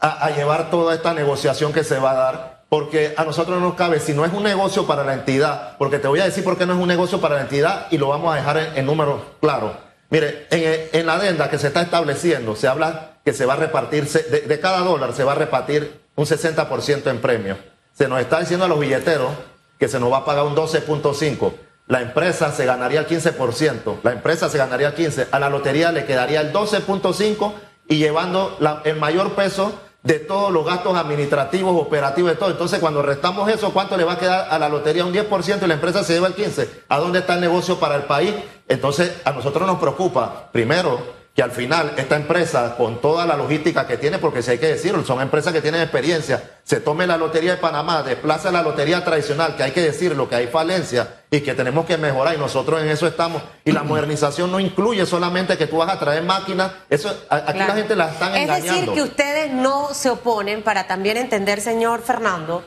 a, 0.00 0.30
llevar 0.30 0.70
toda 0.70 0.94
esta 0.94 1.14
negociación 1.14 1.72
que 1.72 1.84
se 1.84 1.98
va 1.98 2.10
a 2.10 2.14
dar. 2.14 2.56
Porque 2.68 3.14
a 3.16 3.24
nosotros 3.24 3.60
no 3.60 3.68
nos 3.68 3.76
cabe, 3.76 4.00
si 4.00 4.12
no 4.12 4.24
es 4.24 4.32
un 4.32 4.42
negocio 4.42 4.86
para 4.86 5.04
la 5.04 5.14
entidad, 5.14 5.76
porque 5.78 6.00
te 6.00 6.08
voy 6.08 6.18
a 6.18 6.24
decir 6.24 6.42
por 6.42 6.58
qué 6.58 6.66
no 6.66 6.74
es 6.74 6.80
un 6.80 6.88
negocio 6.88 7.20
para 7.20 7.36
la 7.36 7.42
entidad 7.42 7.86
y 7.90 7.98
lo 7.98 8.08
vamos 8.08 8.34
a 8.34 8.36
dejar 8.36 8.72
en, 8.74 8.84
números 8.84 9.22
claros. 9.40 9.72
Mire, 10.10 10.48
en, 10.50 10.88
en, 10.92 11.06
la 11.06 11.14
adenda 11.14 11.48
que 11.48 11.58
se 11.58 11.68
está 11.68 11.82
estableciendo, 11.82 12.56
se 12.56 12.66
habla 12.66 13.12
que 13.24 13.32
se 13.32 13.46
va 13.46 13.54
a 13.54 13.56
repartirse, 13.56 14.24
de, 14.24 14.40
de 14.40 14.60
cada 14.60 14.80
dólar 14.80 15.12
se 15.12 15.22
va 15.22 15.32
a 15.32 15.36
repartir 15.36 16.00
un 16.16 16.26
60% 16.26 17.08
en 17.08 17.20
premios 17.20 17.58
se 17.96 18.08
nos 18.08 18.20
está 18.20 18.40
diciendo 18.40 18.66
a 18.66 18.68
los 18.68 18.78
billeteros 18.78 19.30
que 19.78 19.88
se 19.88 19.98
nos 19.98 20.12
va 20.12 20.18
a 20.18 20.24
pagar 20.24 20.44
un 20.44 20.54
12.5. 20.54 21.52
La 21.86 22.02
empresa 22.02 22.52
se 22.52 22.66
ganaría 22.66 23.00
el 23.00 23.06
15%, 23.06 23.98
la 24.02 24.12
empresa 24.12 24.48
se 24.48 24.58
ganaría 24.58 24.88
el 24.88 24.94
15%, 24.94 25.28
a 25.30 25.38
la 25.38 25.48
lotería 25.48 25.92
le 25.92 26.04
quedaría 26.04 26.40
el 26.40 26.52
12.5% 26.52 27.52
y 27.88 27.98
llevando 27.98 28.58
el 28.84 28.96
mayor 28.96 29.32
peso 29.32 29.72
de 30.02 30.18
todos 30.18 30.52
los 30.52 30.66
gastos 30.66 30.96
administrativos, 30.96 31.80
operativos, 31.80 32.30
de 32.32 32.36
todo. 32.36 32.50
Entonces, 32.50 32.80
cuando 32.80 33.02
restamos 33.02 33.48
eso, 33.48 33.72
¿cuánto 33.72 33.96
le 33.96 34.04
va 34.04 34.14
a 34.14 34.18
quedar 34.18 34.48
a 34.50 34.58
la 34.58 34.68
lotería? 34.68 35.04
Un 35.04 35.12
10% 35.14 35.62
y 35.62 35.66
la 35.66 35.74
empresa 35.74 36.04
se 36.04 36.14
lleva 36.14 36.26
el 36.26 36.36
15%. 36.36 36.68
¿A 36.88 36.98
dónde 36.98 37.20
está 37.20 37.34
el 37.34 37.40
negocio 37.40 37.78
para 37.78 37.96
el 37.96 38.02
país? 38.02 38.34
Entonces, 38.68 39.20
a 39.24 39.32
nosotros 39.32 39.66
nos 39.66 39.78
preocupa, 39.78 40.48
primero, 40.52 41.00
que 41.36 41.42
al 41.42 41.50
final 41.50 41.92
esta 41.98 42.16
empresa, 42.16 42.76
con 42.78 43.02
toda 43.02 43.26
la 43.26 43.36
logística 43.36 43.86
que 43.86 43.98
tiene, 43.98 44.18
porque 44.18 44.42
si 44.42 44.52
hay 44.52 44.58
que 44.58 44.68
decirlo, 44.68 45.04
son 45.04 45.20
empresas 45.20 45.52
que 45.52 45.60
tienen 45.60 45.82
experiencia, 45.82 46.42
se 46.64 46.80
tome 46.80 47.06
la 47.06 47.18
Lotería 47.18 47.50
de 47.52 47.56
Panamá, 47.58 48.02
desplaza 48.02 48.50
la 48.50 48.62
Lotería 48.62 49.04
tradicional, 49.04 49.54
que 49.54 49.62
hay 49.62 49.72
que 49.72 49.82
decirlo, 49.82 50.30
que 50.30 50.34
hay 50.34 50.46
falencia 50.46 51.16
y 51.30 51.42
que 51.42 51.52
tenemos 51.52 51.84
que 51.84 51.98
mejorar 51.98 52.34
y 52.34 52.38
nosotros 52.38 52.80
en 52.80 52.88
eso 52.88 53.06
estamos. 53.06 53.42
Y 53.66 53.72
la 53.72 53.82
modernización 53.82 54.50
no 54.50 54.58
incluye 54.58 55.04
solamente 55.04 55.58
que 55.58 55.66
tú 55.66 55.76
vas 55.76 55.90
a 55.90 55.98
traer 55.98 56.22
máquinas, 56.22 56.72
eso 56.88 57.14
aquí 57.28 57.58
la 57.58 57.74
gente 57.74 57.94
la 57.94 58.12
están 58.12 58.34
engañando. 58.34 58.72
Es 58.72 58.80
decir, 58.80 58.94
que 58.94 59.02
ustedes 59.02 59.52
no 59.52 59.92
se 59.92 60.08
oponen, 60.08 60.62
para 60.62 60.86
también 60.86 61.18
entender, 61.18 61.60
señor 61.60 62.00
Fernando, 62.00 62.64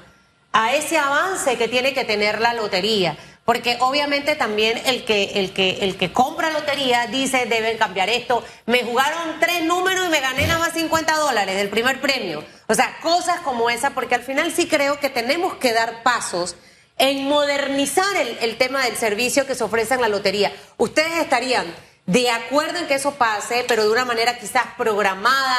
a 0.53 0.75
ese 0.75 0.99
avance 0.99 1.57
que 1.57 1.67
tiene 1.67 1.95
que 1.95 2.05
tener 2.05 2.39
la 2.39 2.53
lotería. 2.53 3.17
Porque 3.49 3.77
obviamente 3.79 4.35
también 4.35 4.79
el 4.85 5.05
que, 5.05 5.39
el 5.39 5.53
que, 5.53 5.79
el 5.81 5.97
que 5.97 6.13
compra 6.13 6.51
lotería 6.51 7.07
dice 7.07 7.47
deben 7.47 7.79
cambiar 7.79 8.07
esto. 8.07 8.43
Me 8.67 8.83
jugaron 8.83 9.39
tres 9.39 9.63
números 9.63 10.05
y 10.05 10.09
me 10.09 10.19
gané 10.19 10.45
nada 10.45 10.59
más 10.59 10.73
50 10.73 11.15
dólares 11.15 11.55
del 11.57 11.67
primer 11.67 11.99
premio. 11.99 12.43
O 12.67 12.75
sea, 12.75 12.99
cosas 13.01 13.39
como 13.39 13.71
esa, 13.71 13.95
porque 13.95 14.13
al 14.13 14.21
final 14.21 14.51
sí 14.51 14.67
creo 14.67 14.99
que 14.99 15.09
tenemos 15.09 15.55
que 15.55 15.73
dar 15.73 16.03
pasos 16.03 16.57
en 16.99 17.27
modernizar 17.27 18.15
el, 18.17 18.55
tema 18.57 18.83
del 18.83 18.95
servicio 18.97 19.47
que 19.47 19.55
se 19.55 19.63
ofrece 19.63 19.95
en 19.95 20.01
la 20.01 20.09
lotería. 20.09 20.53
¿Ustedes 20.77 21.17
estarían 21.17 21.65
de 22.05 22.29
acuerdo 22.29 22.77
en 22.77 22.85
que 22.85 22.93
eso 22.93 23.15
pase, 23.15 23.65
pero 23.67 23.81
de 23.81 23.89
una 23.89 24.05
manera 24.05 24.37
quizás 24.37 24.65
programada, 24.77 25.57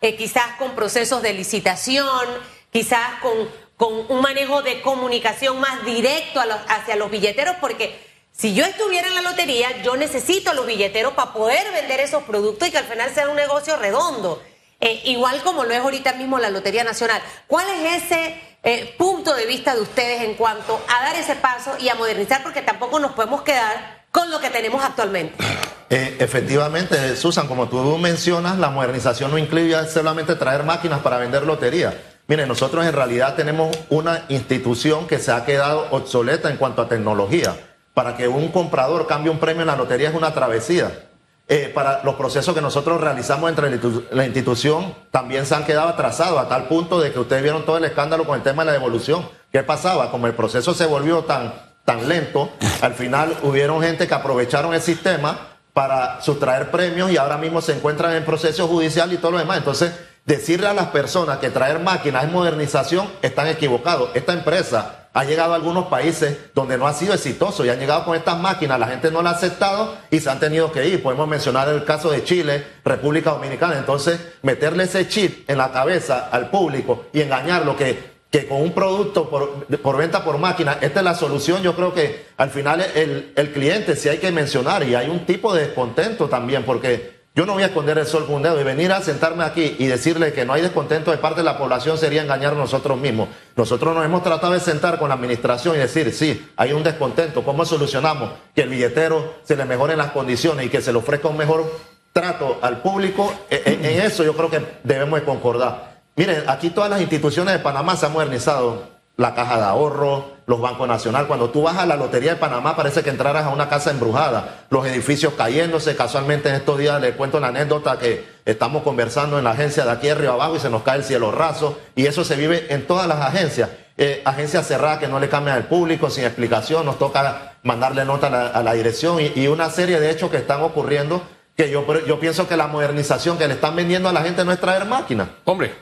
eh, 0.00 0.16
quizás 0.16 0.56
con 0.58 0.74
procesos 0.74 1.22
de 1.22 1.34
licitación, 1.34 2.26
quizás 2.72 3.20
con, 3.22 3.48
con 3.78 3.94
un 4.10 4.20
manejo 4.20 4.60
de 4.60 4.82
comunicación 4.82 5.58
más 5.58 5.82
directo 5.86 6.42
hacia 6.68 6.96
los 6.96 7.10
billeteros? 7.10 7.56
Porque 7.58 7.98
si 8.32 8.52
yo 8.52 8.66
estuviera 8.66 9.08
en 9.08 9.14
la 9.14 9.22
lotería, 9.22 9.82
yo 9.82 9.96
necesito 9.96 10.50
a 10.50 10.54
los 10.54 10.66
billeteros 10.66 11.14
para 11.14 11.32
poder 11.32 11.72
vender 11.72 12.00
esos 12.00 12.24
productos 12.24 12.68
y 12.68 12.70
que 12.70 12.78
al 12.78 12.84
final 12.84 13.08
sea 13.14 13.30
un 13.30 13.36
negocio 13.36 13.76
redondo. 13.76 14.42
Eh, 14.80 15.00
igual 15.06 15.42
como 15.42 15.64
lo 15.64 15.72
es 15.72 15.80
ahorita 15.80 16.12
mismo 16.12 16.38
la 16.38 16.50
Lotería 16.50 16.84
Nacional. 16.84 17.20
¿Cuál 17.48 17.66
es 17.68 18.04
ese 18.04 18.40
eh, 18.62 18.94
punto 18.96 19.34
de 19.34 19.46
vista 19.46 19.74
de 19.74 19.80
ustedes 19.80 20.22
en 20.22 20.34
cuanto 20.34 20.80
a 20.88 21.04
dar 21.04 21.16
ese 21.16 21.34
paso 21.34 21.76
y 21.80 21.88
a 21.88 21.96
modernizar? 21.96 22.42
Porque 22.42 22.62
tampoco 22.62 23.00
nos 23.00 23.12
podemos 23.12 23.42
quedar 23.42 24.06
con 24.12 24.30
lo 24.30 24.40
que 24.40 24.50
tenemos 24.50 24.84
actualmente. 24.84 25.36
Eh, 25.90 26.18
efectivamente, 26.18 27.16
Susan, 27.16 27.48
como 27.48 27.66
tú 27.70 27.96
mencionas, 27.96 28.58
la 28.58 28.68
modernización 28.68 29.30
no 29.30 29.38
incluye 29.38 29.74
solamente 29.88 30.34
traer 30.34 30.62
máquinas 30.62 31.00
para 31.00 31.16
vender 31.16 31.44
lotería. 31.44 31.98
Mire, 32.28 32.46
nosotros 32.46 32.84
en 32.84 32.92
realidad 32.92 33.34
tenemos 33.36 33.74
una 33.88 34.24
institución 34.28 35.06
que 35.06 35.18
se 35.18 35.32
ha 35.32 35.46
quedado 35.46 35.86
obsoleta 35.90 36.50
en 36.50 36.58
cuanto 36.58 36.82
a 36.82 36.88
tecnología. 36.88 37.56
Para 37.94 38.16
que 38.18 38.28
un 38.28 38.48
comprador 38.48 39.06
cambie 39.06 39.30
un 39.30 39.38
premio 39.38 39.62
en 39.62 39.68
la 39.68 39.76
lotería 39.76 40.10
es 40.10 40.14
una 40.14 40.34
travesía. 40.34 41.06
Eh, 41.48 41.72
para 41.74 42.04
los 42.04 42.16
procesos 42.16 42.54
que 42.54 42.60
nosotros 42.60 43.00
realizamos 43.00 43.48
entre 43.48 43.70
la 43.70 43.76
institu- 43.76 44.04
la 44.10 44.26
institución 44.26 44.94
también 45.10 45.46
se 45.46 45.54
han 45.54 45.64
quedado 45.64 45.88
atrasados 45.88 46.38
a 46.38 46.48
tal 46.48 46.68
punto 46.68 47.00
de 47.00 47.10
que 47.12 47.18
ustedes 47.18 47.42
vieron 47.42 47.64
todo 47.64 47.78
el 47.78 47.84
escándalo 47.86 48.24
con 48.26 48.36
el 48.36 48.42
tema 48.42 48.62
de 48.62 48.66
la 48.66 48.72
devolución. 48.72 49.26
¿Qué 49.50 49.62
pasaba? 49.62 50.10
Como 50.10 50.26
el 50.26 50.34
proceso 50.34 50.74
se 50.74 50.84
volvió 50.84 51.24
tan, 51.24 51.54
tan 51.86 52.06
lento, 52.06 52.50
al 52.82 52.92
final 52.92 53.34
hubieron 53.42 53.80
gente 53.82 54.06
que 54.06 54.12
aprovecharon 54.12 54.74
el 54.74 54.82
sistema 54.82 55.38
para 55.72 56.20
sustraer 56.20 56.70
premios 56.70 57.10
y 57.10 57.16
ahora 57.16 57.38
mismo 57.38 57.62
se 57.62 57.72
encuentran 57.72 58.14
en 58.14 58.26
proceso 58.26 58.68
judicial 58.68 59.10
y 59.14 59.16
todo 59.16 59.30
lo 59.30 59.38
demás. 59.38 59.56
Entonces, 59.56 59.92
decirle 60.28 60.66
a 60.66 60.74
las 60.74 60.88
personas 60.88 61.38
que 61.38 61.48
traer 61.48 61.80
máquinas 61.80 62.24
es 62.24 62.30
modernización, 62.30 63.08
están 63.22 63.48
equivocados. 63.48 64.10
Esta 64.12 64.34
empresa 64.34 65.08
ha 65.14 65.24
llegado 65.24 65.54
a 65.54 65.56
algunos 65.56 65.86
países 65.86 66.36
donde 66.54 66.76
no 66.76 66.86
ha 66.86 66.92
sido 66.92 67.14
exitoso 67.14 67.64
y 67.64 67.70
han 67.70 67.78
llegado 67.80 68.04
con 68.04 68.14
estas 68.14 68.38
máquinas, 68.38 68.78
la 68.78 68.88
gente 68.88 69.10
no 69.10 69.22
la 69.22 69.30
ha 69.30 69.32
aceptado 69.32 69.96
y 70.10 70.20
se 70.20 70.28
han 70.28 70.38
tenido 70.38 70.70
que 70.70 70.86
ir. 70.86 71.02
Podemos 71.02 71.26
mencionar 71.26 71.70
el 71.70 71.82
caso 71.86 72.10
de 72.10 72.24
Chile, 72.24 72.62
República 72.84 73.30
Dominicana. 73.30 73.78
Entonces, 73.78 74.20
meterle 74.42 74.84
ese 74.84 75.08
chip 75.08 75.48
en 75.48 75.56
la 75.56 75.72
cabeza 75.72 76.28
al 76.30 76.50
público 76.50 77.06
y 77.14 77.22
engañarlo 77.22 77.74
que 77.74 78.18
que 78.30 78.46
con 78.46 78.60
un 78.60 78.72
producto 78.72 79.30
por, 79.30 79.96
venta 79.96 80.22
por 80.22 80.36
máquina, 80.36 80.76
esta 80.82 81.00
es 81.00 81.04
la 81.04 81.14
solución. 81.14 81.62
Yo 81.62 81.74
creo 81.74 81.94
que 81.94 82.26
al 82.36 82.50
final 82.50 82.84
el, 82.94 83.32
el 83.34 83.52
cliente 83.52 83.96
sí 83.96 84.10
hay 84.10 84.18
que 84.18 84.30
mencionar 84.30 84.82
y 84.82 84.94
hay 84.94 85.08
un 85.08 85.24
tipo 85.24 85.54
de 85.54 85.62
descontento 85.62 86.28
también, 86.28 86.64
porque 86.64 87.17
yo 87.38 87.46
no 87.46 87.52
voy 87.52 87.62
a 87.62 87.66
esconder 87.66 87.96
el 87.98 88.04
sol 88.04 88.26
con 88.26 88.42
dedo 88.42 88.60
y 88.60 88.64
venir 88.64 88.90
a 88.90 89.00
sentarme 89.00 89.44
aquí 89.44 89.76
y 89.78 89.86
decirle 89.86 90.32
que 90.32 90.44
no 90.44 90.54
hay 90.54 90.60
descontento 90.60 91.12
de 91.12 91.18
parte 91.18 91.38
de 91.38 91.44
la 91.44 91.56
población 91.56 91.96
sería 91.96 92.20
engañar 92.20 92.54
a 92.54 92.56
nosotros 92.56 92.98
mismos. 92.98 93.28
Nosotros 93.54 93.94
nos 93.94 94.04
hemos 94.04 94.24
tratado 94.24 94.54
de 94.54 94.58
sentar 94.58 94.98
con 94.98 95.08
la 95.08 95.14
administración 95.14 95.76
y 95.76 95.78
decir, 95.78 96.12
sí, 96.12 96.50
hay 96.56 96.72
un 96.72 96.82
descontento, 96.82 97.44
¿cómo 97.44 97.64
solucionamos? 97.64 98.32
Que 98.56 98.62
el 98.62 98.70
billetero 98.70 99.34
se 99.44 99.54
le 99.54 99.64
mejoren 99.66 99.98
las 99.98 100.10
condiciones 100.10 100.66
y 100.66 100.68
que 100.68 100.82
se 100.82 100.90
le 100.90 100.98
ofrezca 100.98 101.28
un 101.28 101.36
mejor 101.36 101.64
trato 102.12 102.58
al 102.60 102.82
público. 102.82 103.32
En, 103.48 103.84
en 103.84 104.00
eso 104.02 104.24
yo 104.24 104.34
creo 104.34 104.50
que 104.50 104.60
debemos 104.82 105.20
de 105.20 105.24
concordar. 105.24 106.00
Miren, 106.16 106.42
aquí 106.48 106.70
todas 106.70 106.90
las 106.90 107.00
instituciones 107.00 107.54
de 107.54 107.60
Panamá 107.60 107.94
se 107.94 108.06
han 108.06 108.14
modernizado. 108.14 108.97
La 109.18 109.34
caja 109.34 109.56
de 109.56 109.64
ahorro, 109.64 110.36
los 110.46 110.60
bancos 110.60 110.86
nacional. 110.86 111.26
Cuando 111.26 111.50
tú 111.50 111.62
vas 111.62 111.76
a 111.76 111.84
la 111.86 111.96
lotería 111.96 112.34
de 112.34 112.36
Panamá 112.36 112.76
parece 112.76 113.02
que 113.02 113.10
entraras 113.10 113.44
a 113.44 113.48
una 113.48 113.68
casa 113.68 113.90
embrujada. 113.90 114.64
Los 114.70 114.86
edificios 114.86 115.34
cayéndose. 115.34 115.96
Casualmente 115.96 116.48
en 116.48 116.54
estos 116.54 116.78
días 116.78 117.00
les 117.00 117.16
cuento 117.16 117.40
la 117.40 117.48
anécdota 117.48 117.98
que 117.98 118.24
estamos 118.44 118.84
conversando 118.84 119.36
en 119.36 119.42
la 119.42 119.50
agencia 119.50 119.84
de 119.84 119.90
aquí 119.90 120.08
arriba 120.08 120.34
abajo 120.34 120.54
y 120.54 120.60
se 120.60 120.70
nos 120.70 120.84
cae 120.84 120.98
el 120.98 121.04
cielo 121.04 121.32
raso. 121.32 121.80
Y 121.96 122.06
eso 122.06 122.22
se 122.22 122.36
vive 122.36 122.72
en 122.72 122.86
todas 122.86 123.08
las 123.08 123.18
agencias. 123.18 123.70
Eh, 123.96 124.22
agencias 124.24 124.68
cerradas 124.68 124.98
que 124.98 125.08
no 125.08 125.18
le 125.18 125.28
cambian 125.28 125.56
al 125.56 125.64
público 125.64 126.10
sin 126.10 126.22
explicación. 126.22 126.86
Nos 126.86 127.00
toca 127.00 127.54
mandarle 127.64 128.04
nota 128.04 128.28
a 128.28 128.30
la, 128.30 128.46
a 128.46 128.62
la 128.62 128.72
dirección 128.74 129.20
y, 129.20 129.32
y 129.34 129.48
una 129.48 129.68
serie 129.68 129.98
de 129.98 130.12
hechos 130.12 130.30
que 130.30 130.36
están 130.36 130.62
ocurriendo 130.62 131.22
que 131.56 131.68
yo, 131.72 131.84
yo 132.06 132.20
pienso 132.20 132.46
que 132.46 132.56
la 132.56 132.68
modernización 132.68 133.36
que 133.36 133.48
le 133.48 133.54
están 133.54 133.74
vendiendo 133.74 134.08
a 134.08 134.12
la 134.12 134.22
gente 134.22 134.44
no 134.44 134.52
es 134.52 134.60
traer 134.60 134.84
máquinas. 134.84 135.26
Hombre, 135.44 135.74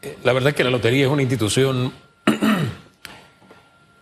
eh, 0.00 0.16
la 0.22 0.32
verdad 0.32 0.50
es 0.50 0.54
que 0.54 0.62
la 0.62 0.70
lotería 0.70 1.06
es 1.06 1.10
una 1.10 1.22
institución 1.22 1.92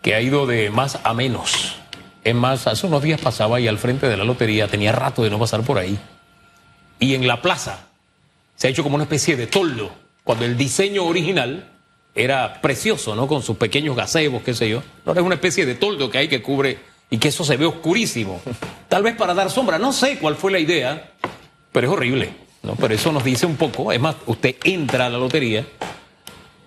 que 0.03 0.13
ha 0.13 0.21
ido 0.21 0.45
de 0.45 0.69
más 0.69 0.99
a 1.03 1.13
menos. 1.15 1.77
Es 2.23 2.35
más, 2.35 2.67
hace 2.67 2.85
unos 2.85 3.01
días 3.01 3.19
pasaba 3.19 3.59
y 3.59 3.67
al 3.67 3.79
frente 3.79 4.07
de 4.07 4.17
la 4.17 4.25
lotería, 4.25 4.67
tenía 4.67 4.91
rato 4.91 5.23
de 5.23 5.29
no 5.29 5.39
pasar 5.39 5.61
por 5.61 5.79
ahí. 5.79 5.97
Y 6.99 7.15
en 7.15 7.25
la 7.25 7.41
plaza 7.41 7.87
se 8.55 8.67
ha 8.67 8.69
hecho 8.69 8.83
como 8.83 8.95
una 8.95 9.05
especie 9.05 9.35
de 9.35 9.47
toldo, 9.47 9.91
cuando 10.23 10.45
el 10.45 10.57
diseño 10.57 11.05
original 11.05 11.71
era 12.13 12.61
precioso, 12.61 13.15
¿no? 13.15 13.27
Con 13.27 13.41
sus 13.41 13.57
pequeños 13.57 13.95
gazebos, 13.95 14.43
qué 14.43 14.53
sé 14.53 14.69
yo. 14.69 14.83
Ahora 15.05 15.21
es 15.21 15.25
una 15.25 15.35
especie 15.35 15.65
de 15.65 15.75
toldo 15.75 16.09
que 16.09 16.17
hay 16.17 16.27
que 16.27 16.41
cubre 16.41 16.77
y 17.09 17.17
que 17.17 17.29
eso 17.29 17.45
se 17.45 17.57
ve 17.57 17.65
oscurísimo. 17.65 18.41
Tal 18.89 19.03
vez 19.03 19.15
para 19.15 19.33
dar 19.33 19.49
sombra, 19.49 19.79
no 19.79 19.93
sé 19.93 20.19
cuál 20.19 20.35
fue 20.35 20.51
la 20.51 20.59
idea, 20.59 21.11
pero 21.71 21.87
es 21.87 21.93
horrible, 21.93 22.33
¿no? 22.61 22.75
Pero 22.75 22.93
eso 22.93 23.11
nos 23.13 23.23
dice 23.23 23.45
un 23.45 23.55
poco. 23.55 23.91
Es 23.91 24.01
más, 24.01 24.17
usted 24.25 24.57
entra 24.63 25.05
a 25.05 25.09
la 25.09 25.17
lotería 25.17 25.65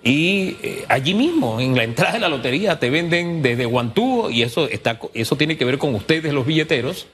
y 0.07 0.57
eh, 0.63 0.85
allí 0.89 1.15
mismo, 1.15 1.61
en 1.61 1.77
la 1.77 1.83
entrada 1.83 2.13
de 2.13 2.21
la 2.21 2.29
lotería, 2.29 2.79
te 2.79 2.91
venden 2.91 3.43
desde 3.43 3.65
guantúo 3.65 4.31
y 4.31 4.45
eso, 4.45 4.69
está, 4.69 5.01
eso 5.15 5.35
tiene 5.35 5.59
que 5.59 5.65
ver 5.65 5.79
con 5.79 5.97
ustedes, 5.97 6.33
los 6.33 6.47
billeteros, 6.47 7.09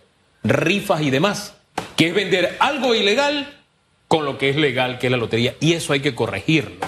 rifas 0.44 1.00
y 1.00 1.08
demás, 1.08 1.54
que 1.96 2.08
es 2.08 2.14
vender 2.14 2.54
algo 2.60 2.94
ilegal 2.94 3.62
con 4.08 4.26
lo 4.26 4.36
que 4.36 4.50
es 4.50 4.56
legal, 4.56 4.98
que 4.98 5.06
es 5.06 5.10
la 5.10 5.16
lotería, 5.16 5.54
y 5.58 5.72
eso 5.72 5.94
hay 5.94 6.00
que 6.00 6.14
corregirlo. 6.14 6.86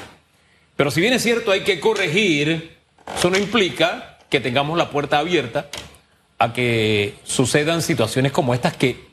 Pero 0.76 0.90
si 0.90 1.00
bien 1.00 1.14
es 1.14 1.23
cierto, 1.23 1.52
hay 1.52 1.62
que 1.62 1.80
corregir, 1.80 2.76
eso 3.16 3.30
no 3.30 3.38
implica 3.38 4.18
que 4.28 4.40
tengamos 4.40 4.76
la 4.76 4.90
puerta 4.90 5.20
abierta 5.20 5.70
a 6.38 6.52
que 6.52 7.14
sucedan 7.25 7.80
situaciones 7.80 8.30
como 8.30 8.52
estas 8.52 8.76
que, 8.76 9.06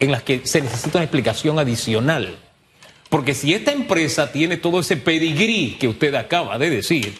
en 0.00 0.10
las 0.10 0.24
que 0.24 0.44
se 0.44 0.60
necesita 0.60 0.98
una 0.98 1.04
explicación 1.04 1.60
adicional. 1.60 2.36
Porque 3.12 3.34
si 3.34 3.52
esta 3.52 3.72
empresa 3.72 4.32
tiene 4.32 4.56
todo 4.56 4.80
ese 4.80 4.96
pedigrí 4.96 5.76
que 5.78 5.86
usted 5.86 6.14
acaba 6.14 6.56
de 6.56 6.70
decir, 6.70 7.18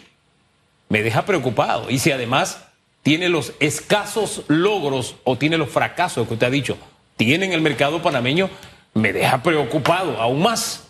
me 0.89 1.03
deja 1.03 1.27
preocupado. 1.27 1.91
Y 1.91 1.99
si 1.99 2.11
además 2.11 2.65
tiene 3.03 3.29
los 3.29 3.53
escasos 3.61 4.45
logros 4.49 5.17
o 5.25 5.37
tiene 5.37 5.59
los 5.59 5.69
fracasos 5.69 6.27
que 6.27 6.33
usted 6.33 6.47
ha 6.47 6.51
dicho, 6.51 6.79
tiene 7.19 7.45
en 7.45 7.53
el 7.53 7.61
mercado 7.61 8.01
panameño, 8.01 8.49
me 8.95 9.13
deja 9.13 9.43
preocupado 9.43 10.19
aún 10.19 10.41
más. 10.41 10.89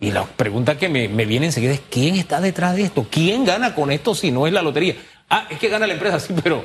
Y 0.00 0.10
la 0.10 0.24
pregunta 0.24 0.76
que 0.76 0.88
me, 0.88 1.06
viene 1.06 1.46
enseguida 1.46 1.74
es, 1.74 1.82
¿quién 1.88 2.16
está 2.16 2.40
detrás 2.40 2.74
de 2.74 2.82
esto? 2.82 3.06
¿Quién 3.08 3.44
gana 3.44 3.76
con 3.76 3.92
esto 3.92 4.12
si 4.12 4.32
no 4.32 4.48
es 4.48 4.52
la 4.52 4.62
lotería? 4.62 4.96
Ah, 5.30 5.46
es 5.50 5.60
que 5.60 5.68
gana 5.68 5.86
la 5.86 5.92
empresa, 5.94 6.18
sí, 6.18 6.34
pero, 6.42 6.64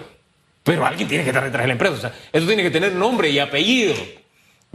pero 0.64 0.84
alguien 0.84 1.08
tiene 1.08 1.24
que 1.24 1.30
estar 1.30 1.44
detrás 1.44 1.62
de 1.62 1.68
la 1.68 1.74
empresa. 1.74 1.94
O 1.94 2.00
sea, 2.00 2.14
eso 2.34 2.48
tiene 2.48 2.64
que 2.64 2.72
tener 2.72 2.94
nombre 2.94 3.30
y 3.30 3.38
apellido. 3.38 3.94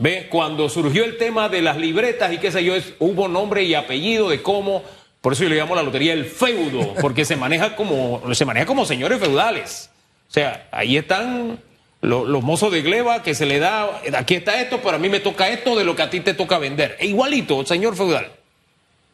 ¿Ve? 0.02 0.26
Cuando 0.28 0.68
surgió 0.68 1.04
el 1.04 1.16
tema 1.16 1.48
de 1.48 1.62
las 1.62 1.76
libretas 1.76 2.32
y 2.32 2.38
qué 2.38 2.50
sé 2.50 2.64
yo, 2.64 2.74
es, 2.74 2.92
hubo 2.98 3.28
nombre 3.28 3.62
y 3.62 3.74
apellido 3.74 4.28
de 4.30 4.42
cómo, 4.42 4.82
por 5.20 5.32
eso 5.32 5.44
yo 5.44 5.48
le 5.48 5.54
llamo 5.54 5.76
la 5.76 5.84
lotería 5.84 6.12
el 6.12 6.24
feudo, 6.24 6.94
porque 7.00 7.24
se 7.24 7.36
maneja 7.36 7.76
como, 7.76 8.20
se 8.34 8.44
maneja 8.44 8.66
como 8.66 8.84
señores 8.84 9.20
feudales. 9.20 9.90
O 10.28 10.32
sea, 10.32 10.66
ahí 10.72 10.96
están 10.96 11.60
lo- 12.00 12.24
los 12.24 12.42
mozos 12.42 12.72
de 12.72 12.82
gleba 12.82 13.22
que 13.22 13.36
se 13.36 13.46
le 13.46 13.60
da, 13.60 14.00
aquí 14.18 14.34
está 14.34 14.60
esto, 14.60 14.80
pero 14.82 14.96
a 14.96 14.98
mí 14.98 15.08
me 15.08 15.20
toca 15.20 15.48
esto 15.50 15.76
de 15.76 15.84
lo 15.84 15.94
que 15.94 16.02
a 16.02 16.10
ti 16.10 16.18
te 16.18 16.34
toca 16.34 16.58
vender. 16.58 16.96
E 16.98 17.06
igualito, 17.06 17.64
señor 17.64 17.94
feudal. 17.94 18.26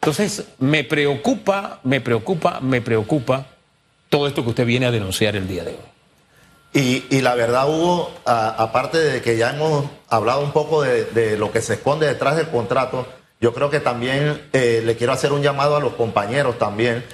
Entonces, 0.01 0.47
me 0.59 0.85
preocupa, 0.85 1.81
me 1.85 2.01
preocupa, 2.01 2.61
me 2.61 2.81
preocupa 2.81 3.47
todo 4.09 4.27
esto 4.27 4.43
que 4.43 4.49
usted 4.51 4.65
viene 4.65 4.87
a 4.87 4.91
denunciar 4.91 5.37
el 5.37 5.47
día 5.47 5.65
de 5.65 5.73
hoy. 5.73 5.77
Y, 6.73 7.07
y 7.11 7.23
la 7.23 7.35
verdad, 7.35 7.69
Hugo, 7.69 8.11
aparte 8.25 8.99
de 8.99 9.23
que 9.23 9.37
ya 9.37 9.51
hemos 9.51 9.87
hablado 10.09 10.43
un 10.43 10.53
poco 10.53 10.83
de, 10.83 11.37
lo 11.39 11.51
que 11.51 11.63
se 11.63 11.75
esconde 11.75 12.07
detrás 12.07 12.37
del 12.37 12.49
contrato, 12.49 13.07
yo 13.41 13.55
creo 13.55 13.71
que 13.71 13.81
también 13.81 14.49
eh, 14.53 14.83
le 14.85 14.97
quiero 14.97 15.13
hacer 15.13 15.33
un 15.33 15.43
llamado 15.43 15.77
a 15.77 15.81
los 15.81 15.95
compañeros 15.95 16.59
también, 16.59 17.05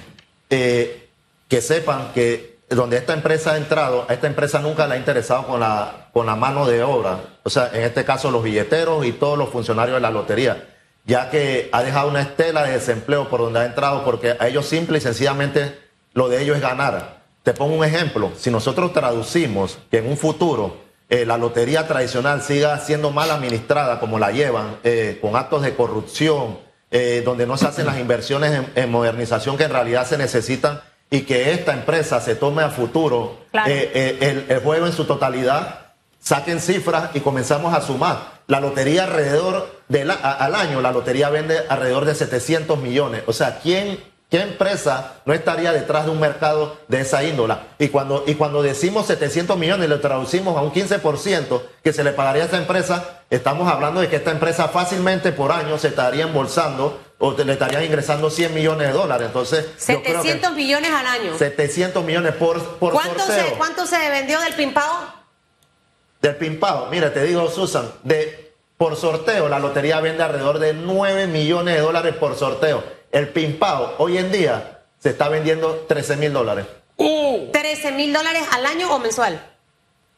eh, 0.49 1.09
que 1.47 1.61
sepan 1.61 2.11
que 2.13 2.55
donde 2.69 2.97
esta 2.97 3.13
empresa 3.13 3.53
ha 3.53 3.57
entrado, 3.57 4.05
a 4.09 4.13
esta 4.13 4.27
empresa 4.27 4.59
nunca 4.59 4.87
le 4.87 4.95
ha 4.95 4.97
interesado 4.97 5.45
con 5.45 5.59
la, 5.59 6.09
con 6.11 6.25
la 6.25 6.35
mano 6.35 6.65
de 6.65 6.83
obra, 6.83 7.19
o 7.43 7.49
sea, 7.49 7.69
en 7.73 7.83
este 7.83 8.03
caso 8.03 8.31
los 8.31 8.43
billeteros 8.43 9.05
y 9.05 9.11
todos 9.11 9.37
los 9.37 9.49
funcionarios 9.49 9.97
de 9.97 10.01
la 10.01 10.09
lotería, 10.09 10.67
ya 11.05 11.29
que 11.29 11.69
ha 11.71 11.83
dejado 11.83 12.09
una 12.09 12.21
estela 12.21 12.63
de 12.63 12.73
desempleo 12.73 13.29
por 13.29 13.41
donde 13.41 13.59
ha 13.59 13.65
entrado, 13.65 14.03
porque 14.03 14.35
a 14.39 14.47
ellos 14.47 14.65
simple 14.65 14.97
y 14.97 15.01
sencillamente 15.01 15.79
lo 16.13 16.27
de 16.27 16.41
ellos 16.41 16.55
es 16.55 16.61
ganar. 16.61 17.24
Te 17.45 17.53
pongo 17.53 17.75
un 17.75 17.85
ejemplo. 17.85 18.31
Si 18.37 18.49
nosotros 18.51 18.91
traducimos 18.91 19.77
que 19.89 19.99
en 19.99 20.07
un 20.09 20.17
futuro 20.17 20.75
eh, 21.09 21.25
la 21.25 21.37
lotería 21.37 21.87
tradicional 21.87 22.41
siga 22.41 22.77
siendo 22.79 23.11
mal 23.11 23.31
administrada 23.31 23.99
como 24.01 24.19
la 24.19 24.31
llevan, 24.31 24.77
eh, 24.83 25.19
con 25.21 25.35
actos 25.37 25.61
de 25.61 25.75
corrupción, 25.75 26.57
eh, 26.91 27.21
donde 27.23 27.45
no 27.45 27.55
se 27.55 27.67
hacen 27.67 27.85
las 27.85 27.99
inversiones 27.99 28.51
en, 28.51 28.67
en 28.75 28.91
modernización 28.91 29.55
que 29.57 29.63
en 29.65 29.71
realidad 29.71 30.05
se 30.05 30.17
necesitan, 30.17 30.81
y 31.11 31.21
que 31.21 31.51
esta 31.53 31.71
empresa 31.73 32.19
se 32.19 32.35
tome 32.35 32.63
a 32.63 32.69
futuro 32.71 33.37
Claro. 33.51 33.71
el, 33.71 34.45
el 34.49 34.59
juego 34.61 34.87
en 34.87 34.91
su 34.93 35.05
totalidad, 35.05 35.79
saquen 36.19 36.59
cifras 36.59 37.11
y 37.13 37.19
comenzamos 37.19 37.73
a 37.75 37.81
sumar. 37.81 38.41
La 38.47 38.59
lotería 38.59 39.03
alrededor 39.03 39.69
del 39.87 40.09
a- 40.09 40.15
al 40.15 40.55
año, 40.55 40.81
la 40.81 40.91
lotería 40.91 41.29
vende 41.29 41.59
alrededor 41.69 42.05
de 42.05 42.15
700 42.15 42.79
millones. 42.79 43.21
O 43.27 43.33
sea, 43.33 43.59
¿quién, 43.61 43.99
qué 44.35 44.41
empresa 44.41 45.21
no 45.25 45.33
estaría 45.33 45.71
detrás 45.71 46.05
de 46.05 46.11
un 46.11 46.19
mercado 46.19 46.77
de 46.87 47.01
esa 47.01 47.23
índola? 47.23 47.67
Y 47.79 47.87
cuando, 47.87 48.23
y 48.27 48.35
cuando 48.35 48.61
decimos 48.61 49.07
700 49.07 49.57
millones 49.57 49.87
y 49.87 49.89
lo 49.89 50.01
traducimos 50.01 50.57
a 50.57 50.61
un 50.61 50.73
15% 50.73 51.61
que 51.83 51.93
se 51.93 52.03
le 52.03 52.11
pagaría 52.11 52.43
a 52.43 52.45
esa 52.47 52.57
empresa, 52.57 53.21
estamos 53.29 53.71
hablando 53.71 54.01
de 54.01 54.09
que 54.09 54.17
esta 54.17 54.31
empresa 54.31 54.67
fácilmente 54.67 55.31
por 55.31 55.51
año 55.53 55.77
se 55.77 55.87
estaría 55.87 56.25
embolsando 56.25 56.99
o 57.17 57.31
le 57.31 57.53
estarían 57.53 57.85
ingresando 57.85 58.29
100 58.29 58.53
millones 58.53 58.87
de 58.87 58.93
dólares. 58.93 59.27
Entonces, 59.27 59.67
yo 59.87 60.03
creo 60.03 60.21
que 60.21 60.29
700 60.29 60.51
millones 60.53 60.91
al 60.91 61.07
año. 61.07 61.37
700 61.37 62.03
millones 62.03 62.33
por, 62.33 62.61
por 62.77 62.91
¿Cuánto 62.91 63.19
sorteo 63.19 63.45
se, 63.45 63.53
¿Cuánto 63.53 63.85
se 63.85 64.09
vendió 64.09 64.39
del 64.41 64.53
Pimpao? 64.53 65.13
del 66.21 66.35
Pimpao. 66.35 66.87
Mira, 66.87 67.13
te 67.13 67.23
digo, 67.23 67.49
Susan, 67.49 67.89
de, 68.03 68.53
por 68.77 68.95
sorteo, 68.97 69.47
la 69.47 69.59
lotería 69.59 70.01
vende 70.01 70.23
alrededor 70.23 70.59
de 70.59 70.73
9 70.73 71.27
millones 71.27 71.75
de 71.75 71.81
dólares 71.81 72.15
por 72.15 72.35
sorteo. 72.35 72.83
El 73.15 73.29
Pimpao, 73.29 73.95
hoy 73.99 74.17
en 74.17 74.29
día, 74.29 74.81
se 74.99 75.11
está 75.11 75.29
vendiendo 75.29 75.85
13 75.87 76.17
mil 76.17 76.33
dólares. 76.33 76.65
Uh, 76.97 77.49
13 77.49 77.93
mil 77.93 78.11
dólares 78.11 78.43
al 78.51 78.65
año 78.65 78.93
o 78.93 78.99
mensual. 78.99 79.51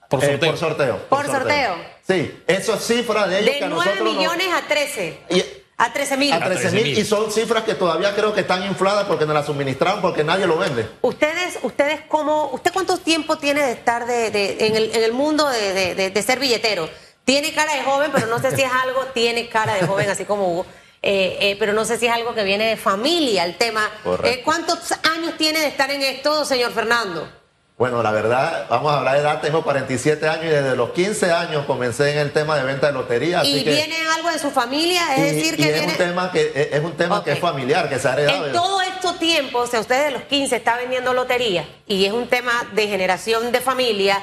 por 0.10 0.24
Eh, 0.24 0.28
sorteo. 0.32 0.50
por 0.50 0.58
sorteo. 0.58 0.98
Por 1.10 1.26
sorteo. 1.28 1.76
Sí, 2.08 2.42
eso 2.48 2.74
es 2.74 2.82
cifra 2.88 3.28
de 3.28 3.38
ellos 3.40 3.52
que 3.54 3.60
De 3.60 3.66
a 3.66 3.70
9 3.70 3.86
nosotros 3.92 4.04
nos- 4.14 4.18
millones 4.18 4.48
a 4.52 4.68
13. 4.68 5.20
Y- 5.30 5.44
A 5.78 5.94
13 5.94 6.18
mil. 6.18 6.34
a 6.34 6.40
13 6.44 6.72
mil 6.72 6.84
13.000. 6.86 6.98
y 6.98 7.06
son 7.06 7.32
cifras 7.32 7.64
que 7.66 7.76
todavía 7.76 8.16
creo 8.16 8.34
que 8.34 8.42
están 8.42 8.64
infladas 8.64 9.06
porque 9.06 9.26
nos 9.28 9.36
las 9.36 9.46
suministraron 9.46 10.02
porque 10.02 10.24
nadie 10.24 10.48
lo 10.48 10.58
vende. 10.58 10.88
Ustedes, 11.04 11.60
ustedes 11.62 12.02
cómo, 12.08 12.50
¿usted 12.52 12.72
cuánto 12.74 12.98
tiempo 12.98 13.38
tiene 13.38 13.62
de 13.62 13.74
estar 13.74 14.08
de, 14.08 14.32
de- 14.32 14.66
en, 14.66 14.76
el, 14.76 14.96
en 14.96 15.04
el 15.04 15.12
mundo 15.14 15.48
de, 15.50 15.74
de- 15.74 15.94
de- 15.94 16.10
de 16.10 16.22
ser 16.24 16.40
billetero? 16.40 16.90
Tiene 17.26 17.54
cara 17.54 17.76
de 17.76 17.84
joven, 17.84 18.10
pero 18.12 18.26
no 18.26 18.40
sé 18.40 18.56
si 18.56 18.64
es 18.64 18.72
algo, 18.72 19.04
tiene 19.14 19.50
cara 19.50 19.76
de 19.76 19.86
joven, 19.86 20.10
así 20.10 20.24
como 20.26 20.48
Hugo, 20.52 20.66
eh, 21.10 21.38
eh, 21.40 21.56
pero 21.58 21.72
no 21.72 21.86
sé 21.86 21.98
si 21.98 22.06
es 22.06 22.12
algo 22.12 22.34
que 22.36 22.44
viene 22.44 22.66
de 22.68 22.76
familia 22.76 23.46
el 23.46 23.56
tema. 23.56 23.90
Eh, 24.26 24.42
¿Cuántos 24.44 24.92
años 24.92 25.36
tiene 25.38 25.62
de 25.62 25.68
estar 25.68 25.90
en 25.90 26.02
esto, 26.02 26.44
señor 26.44 26.74
Fernando? 26.74 27.30
Bueno, 27.78 28.04
la 28.04 28.12
verdad, 28.12 28.66
vamos 28.70 28.92
a 28.92 28.98
hablar 28.98 29.14
de 29.16 29.22
edad, 29.22 29.40
tengo 29.40 29.64
47 29.64 30.28
años 30.28 30.46
y 30.46 30.50
desde 30.50 30.76
los 30.76 30.90
15 30.90 31.32
años 31.32 31.64
comencé 31.66 32.12
en 32.12 32.18
el 32.18 32.34
tema 32.34 32.58
de 32.58 32.64
venta 32.66 32.88
de 32.88 32.94
lotería. 32.94 33.40
Así 33.40 33.60
¿Y 33.60 33.64
que, 33.64 33.70
viene 33.72 33.96
algo 34.16 34.30
de 34.32 34.40
su 34.40 34.52
familia? 34.52 35.16
Es 35.16 35.20
y- 35.32 35.36
decir, 35.36 35.54
y 35.54 35.64
que 35.64 35.70
es 35.70 35.74
viene... 35.76 35.92
un 35.94 35.98
tema 35.98 36.32
que 36.32 36.70
es 36.74 36.84
un 36.84 36.98
tema 36.98 37.24
que 37.24 37.32
es 37.32 37.40
familiar, 37.40 37.88
que 37.88 38.00
se 38.00 38.08
ha 38.10 38.14
heredado. 38.14 38.48
En 38.48 38.52
todo 38.52 38.82
este 38.82 39.08
tiempo, 39.20 39.60
o 39.60 39.68
sea, 39.68 39.80
usted 39.80 40.06
de 40.08 40.12
los 40.12 40.24
15 40.24 40.56
está 40.58 40.76
vendiendo 40.76 41.14
lotería 41.14 41.66
y 41.88 42.04
es 42.06 42.12
un 42.12 42.28
tema 42.28 42.52
de 42.74 42.88
generación 42.88 43.52
de 43.54 43.62
familia. 43.62 44.22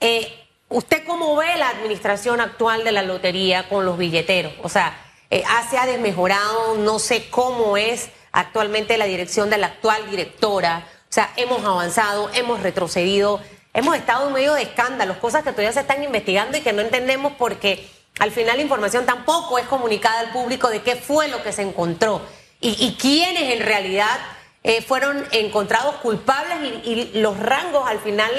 eh, 0.00 0.32
¿Usted 0.68 1.02
cómo 1.04 1.34
ve 1.34 1.56
la 1.58 1.70
administración 1.70 2.40
actual 2.40 2.84
de 2.84 2.92
la 2.92 3.02
lotería 3.02 3.68
con 3.68 3.84
los 3.84 3.98
billeteros? 3.98 4.52
O 4.62 4.68
sea, 4.68 4.96
eh, 5.30 5.44
se 5.70 5.78
ha 5.78 5.86
desmejorado, 5.86 6.76
no 6.76 6.98
sé 6.98 7.30
cómo 7.30 7.76
es 7.76 8.10
actualmente 8.32 8.98
la 8.98 9.06
dirección 9.06 9.48
de 9.50 9.58
la 9.58 9.68
actual 9.68 10.10
directora. 10.10 10.86
O 11.08 11.12
sea, 11.12 11.32
hemos 11.36 11.64
avanzado, 11.64 12.30
hemos 12.34 12.60
retrocedido, 12.60 13.40
hemos 13.72 13.96
estado 13.96 14.26
en 14.26 14.34
medio 14.34 14.54
de 14.54 14.62
escándalos, 14.62 15.16
cosas 15.18 15.42
que 15.42 15.50
todavía 15.50 15.72
se 15.72 15.80
están 15.80 16.02
investigando 16.02 16.58
y 16.58 16.60
que 16.60 16.72
no 16.72 16.82
entendemos 16.82 17.32
porque 17.38 17.88
al 18.18 18.32
final 18.32 18.56
la 18.56 18.62
información 18.62 19.06
tampoco 19.06 19.58
es 19.58 19.66
comunicada 19.66 20.20
al 20.20 20.32
público 20.32 20.68
de 20.68 20.82
qué 20.82 20.96
fue 20.96 21.28
lo 21.28 21.42
que 21.42 21.52
se 21.52 21.62
encontró 21.62 22.20
y, 22.60 22.76
y 22.84 22.96
quiénes 23.00 23.54
en 23.54 23.64
realidad 23.64 24.18
eh, 24.62 24.82
fueron 24.82 25.26
encontrados 25.30 25.96
culpables 25.96 26.58
y, 26.84 26.90
y 26.90 27.20
los 27.20 27.38
rangos 27.38 27.88
al 27.88 27.98
final 28.00 28.30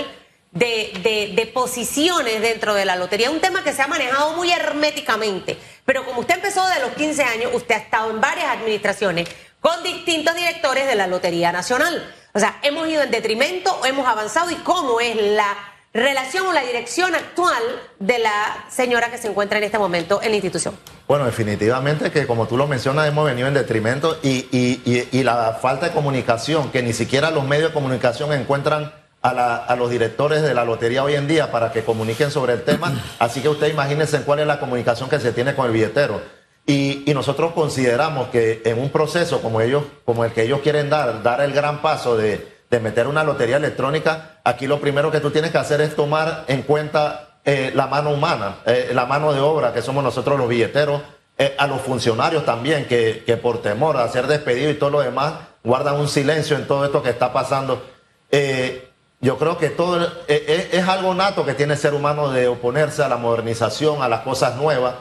de, 0.51 1.31
de- 1.35 1.45
posiciones 1.47 2.41
dentro 2.41 2.73
de 2.73 2.85
la 2.85 2.95
lotería. 2.95 3.29
Un 3.29 3.39
tema 3.39 3.63
que 3.63 3.73
se 3.73 3.81
ha 3.81 3.87
manejado 3.87 4.33
muy 4.33 4.51
herméticamente, 4.51 5.57
pero 5.85 6.05
como 6.05 6.21
usted 6.21 6.35
empezó 6.35 6.65
de 6.67 6.79
los 6.79 6.91
15 6.91 7.23
años, 7.23 7.51
usted 7.53 7.75
ha 7.75 7.79
estado 7.79 8.09
en 8.11 8.19
varias 8.21 8.47
administraciones 8.47 9.27
con 9.59 9.83
distintos 9.83 10.35
directores 10.35 10.87
de 10.87 10.95
la 10.95 11.07
Lotería 11.07 11.51
Nacional. 11.51 12.03
O 12.33 12.39
sea, 12.39 12.59
hemos 12.63 12.87
ido 12.87 13.03
en 13.03 13.11
detrimento 13.11 13.77
o 13.81 13.85
hemos 13.85 14.07
avanzado 14.07 14.49
y 14.51 14.55
cómo 14.55 14.99
es 14.99 15.15
la 15.15 15.55
relación 15.93 16.47
o 16.47 16.53
la 16.53 16.61
dirección 16.61 17.13
actual 17.13 17.61
de 17.99 18.17
la 18.19 18.65
señora 18.69 19.11
que 19.11 19.17
se 19.17 19.27
encuentra 19.27 19.57
en 19.57 19.65
este 19.65 19.77
momento 19.77 20.21
en 20.23 20.29
la 20.29 20.35
institución. 20.37 20.77
Bueno, 21.07 21.25
definitivamente 21.25 22.11
que 22.11 22.25
como 22.25 22.47
tú 22.47 22.55
lo 22.57 22.65
mencionas, 22.65 23.07
hemos 23.07 23.25
venido 23.25 23.47
en 23.49 23.53
detrimento 23.53 24.17
y- 24.23 24.47
y- 24.51 25.09
y 25.11 25.23
la 25.23 25.59
falta 25.61 25.87
de 25.87 25.91
comunicación, 25.93 26.71
que 26.71 26.81
ni 26.81 26.93
siquiera 26.93 27.29
los 27.29 27.43
medios 27.45 27.69
de 27.69 27.73
comunicación 27.73 28.31
encuentran 28.31 28.93
a, 29.21 29.33
la- 29.33 29.55
a 29.57 29.75
los 29.75 29.89
directores 29.89 30.41
de 30.41 30.53
la 30.53 30.65
lotería 30.65 31.03
hoy 31.03 31.15
en 31.15 31.27
día 31.27 31.51
para 31.51 31.71
que 31.71 31.83
comuniquen 31.83 32.31
sobre 32.31 32.53
el 32.53 32.63
tema. 32.63 32.91
Así 33.19 33.41
que 33.41 33.49
usted 33.49 33.67
imagínense 33.71 34.21
cuál 34.21 34.39
es 34.39 34.47
la 34.47 34.59
comunicación 34.59 35.09
que 35.09 35.19
se 35.19 35.31
tiene 35.31 35.55
con 35.55 35.65
el 35.67 35.71
billetero. 35.73 36.21
Y, 36.65 37.03
y 37.09 37.13
nosotros 37.13 37.53
consideramos 37.53 38.27
que 38.29 38.61
en 38.65 38.79
un 38.79 38.89
proceso 38.91 39.41
como 39.41 39.61
ellos, 39.61 39.83
como 40.05 40.23
el 40.25 40.31
que 40.31 40.43
ellos 40.43 40.61
quieren 40.61 40.89
dar, 40.89 41.23
dar 41.23 41.41
el 41.41 41.53
gran 41.53 41.81
paso 41.81 42.15
de, 42.17 42.47
de 42.69 42.79
meter 42.79 43.07
una 43.07 43.23
lotería 43.23 43.57
electrónica, 43.57 44.39
aquí 44.43 44.67
lo 44.67 44.79
primero 44.79 45.09
que 45.11 45.19
tú 45.19 45.31
tienes 45.31 45.51
que 45.51 45.57
hacer 45.57 45.81
es 45.81 45.95
tomar 45.95 46.45
en 46.47 46.61
cuenta 46.61 47.39
eh, 47.45 47.71
la 47.73 47.87
mano 47.87 48.11
humana, 48.11 48.57
eh, 48.67 48.91
la 48.93 49.05
mano 49.07 49.33
de 49.33 49.39
obra 49.39 49.73
que 49.73 49.81
somos 49.81 50.03
nosotros 50.03 50.37
los 50.37 50.47
billeteros, 50.47 51.01
eh, 51.39 51.55
a 51.57 51.65
los 51.65 51.81
funcionarios 51.81 52.45
también 52.45 52.85
que, 52.87 53.23
que 53.25 53.37
por 53.37 53.63
temor 53.63 53.97
a 53.97 54.07
ser 54.09 54.27
despedidos 54.27 54.73
y 54.75 54.77
todo 54.77 54.91
lo 54.91 55.01
demás 55.01 55.33
guardan 55.63 55.95
un 55.95 56.07
silencio 56.07 56.55
en 56.55 56.67
todo 56.67 56.85
esto 56.85 57.01
que 57.01 57.09
está 57.09 57.33
pasando. 57.33 57.83
Eh, 58.31 58.90
yo 59.21 59.37
creo 59.37 59.57
que 59.57 59.69
todo 59.69 60.05
es 60.27 60.87
algo 60.87 61.13
nato 61.13 61.45
que 61.45 61.53
tiene 61.53 61.73
el 61.73 61.79
ser 61.79 61.93
humano 61.93 62.31
de 62.31 62.47
oponerse 62.47 63.03
a 63.03 63.07
la 63.07 63.17
modernización, 63.17 64.01
a 64.01 64.09
las 64.09 64.21
cosas 64.21 64.55
nuevas, 64.55 64.95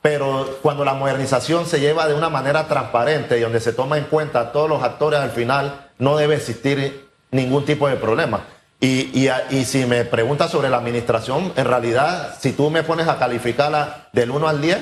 pero 0.00 0.58
cuando 0.62 0.84
la 0.84 0.94
modernización 0.94 1.66
se 1.66 1.80
lleva 1.80 2.06
de 2.06 2.14
una 2.14 2.28
manera 2.28 2.68
transparente 2.68 3.38
y 3.38 3.40
donde 3.40 3.58
se 3.58 3.72
toma 3.72 3.98
en 3.98 4.04
cuenta 4.04 4.38
a 4.40 4.52
todos 4.52 4.68
los 4.68 4.82
actores 4.82 5.18
al 5.18 5.30
final, 5.30 5.90
no 5.98 6.16
debe 6.16 6.36
existir 6.36 7.08
ningún 7.30 7.64
tipo 7.64 7.88
de 7.88 7.96
problema. 7.96 8.44
Y, 8.80 9.28
y, 9.50 9.64
si 9.64 9.86
me 9.86 10.04
preguntas 10.04 10.50
sobre 10.50 10.68
la 10.68 10.76
administración, 10.76 11.52
en 11.56 11.64
realidad, 11.64 12.36
si 12.38 12.52
tú 12.52 12.70
me 12.70 12.82
pones 12.82 13.08
a 13.08 13.18
calificarla 13.18 14.08
del 14.12 14.30
1 14.30 14.46
al 14.46 14.60
10, 14.60 14.78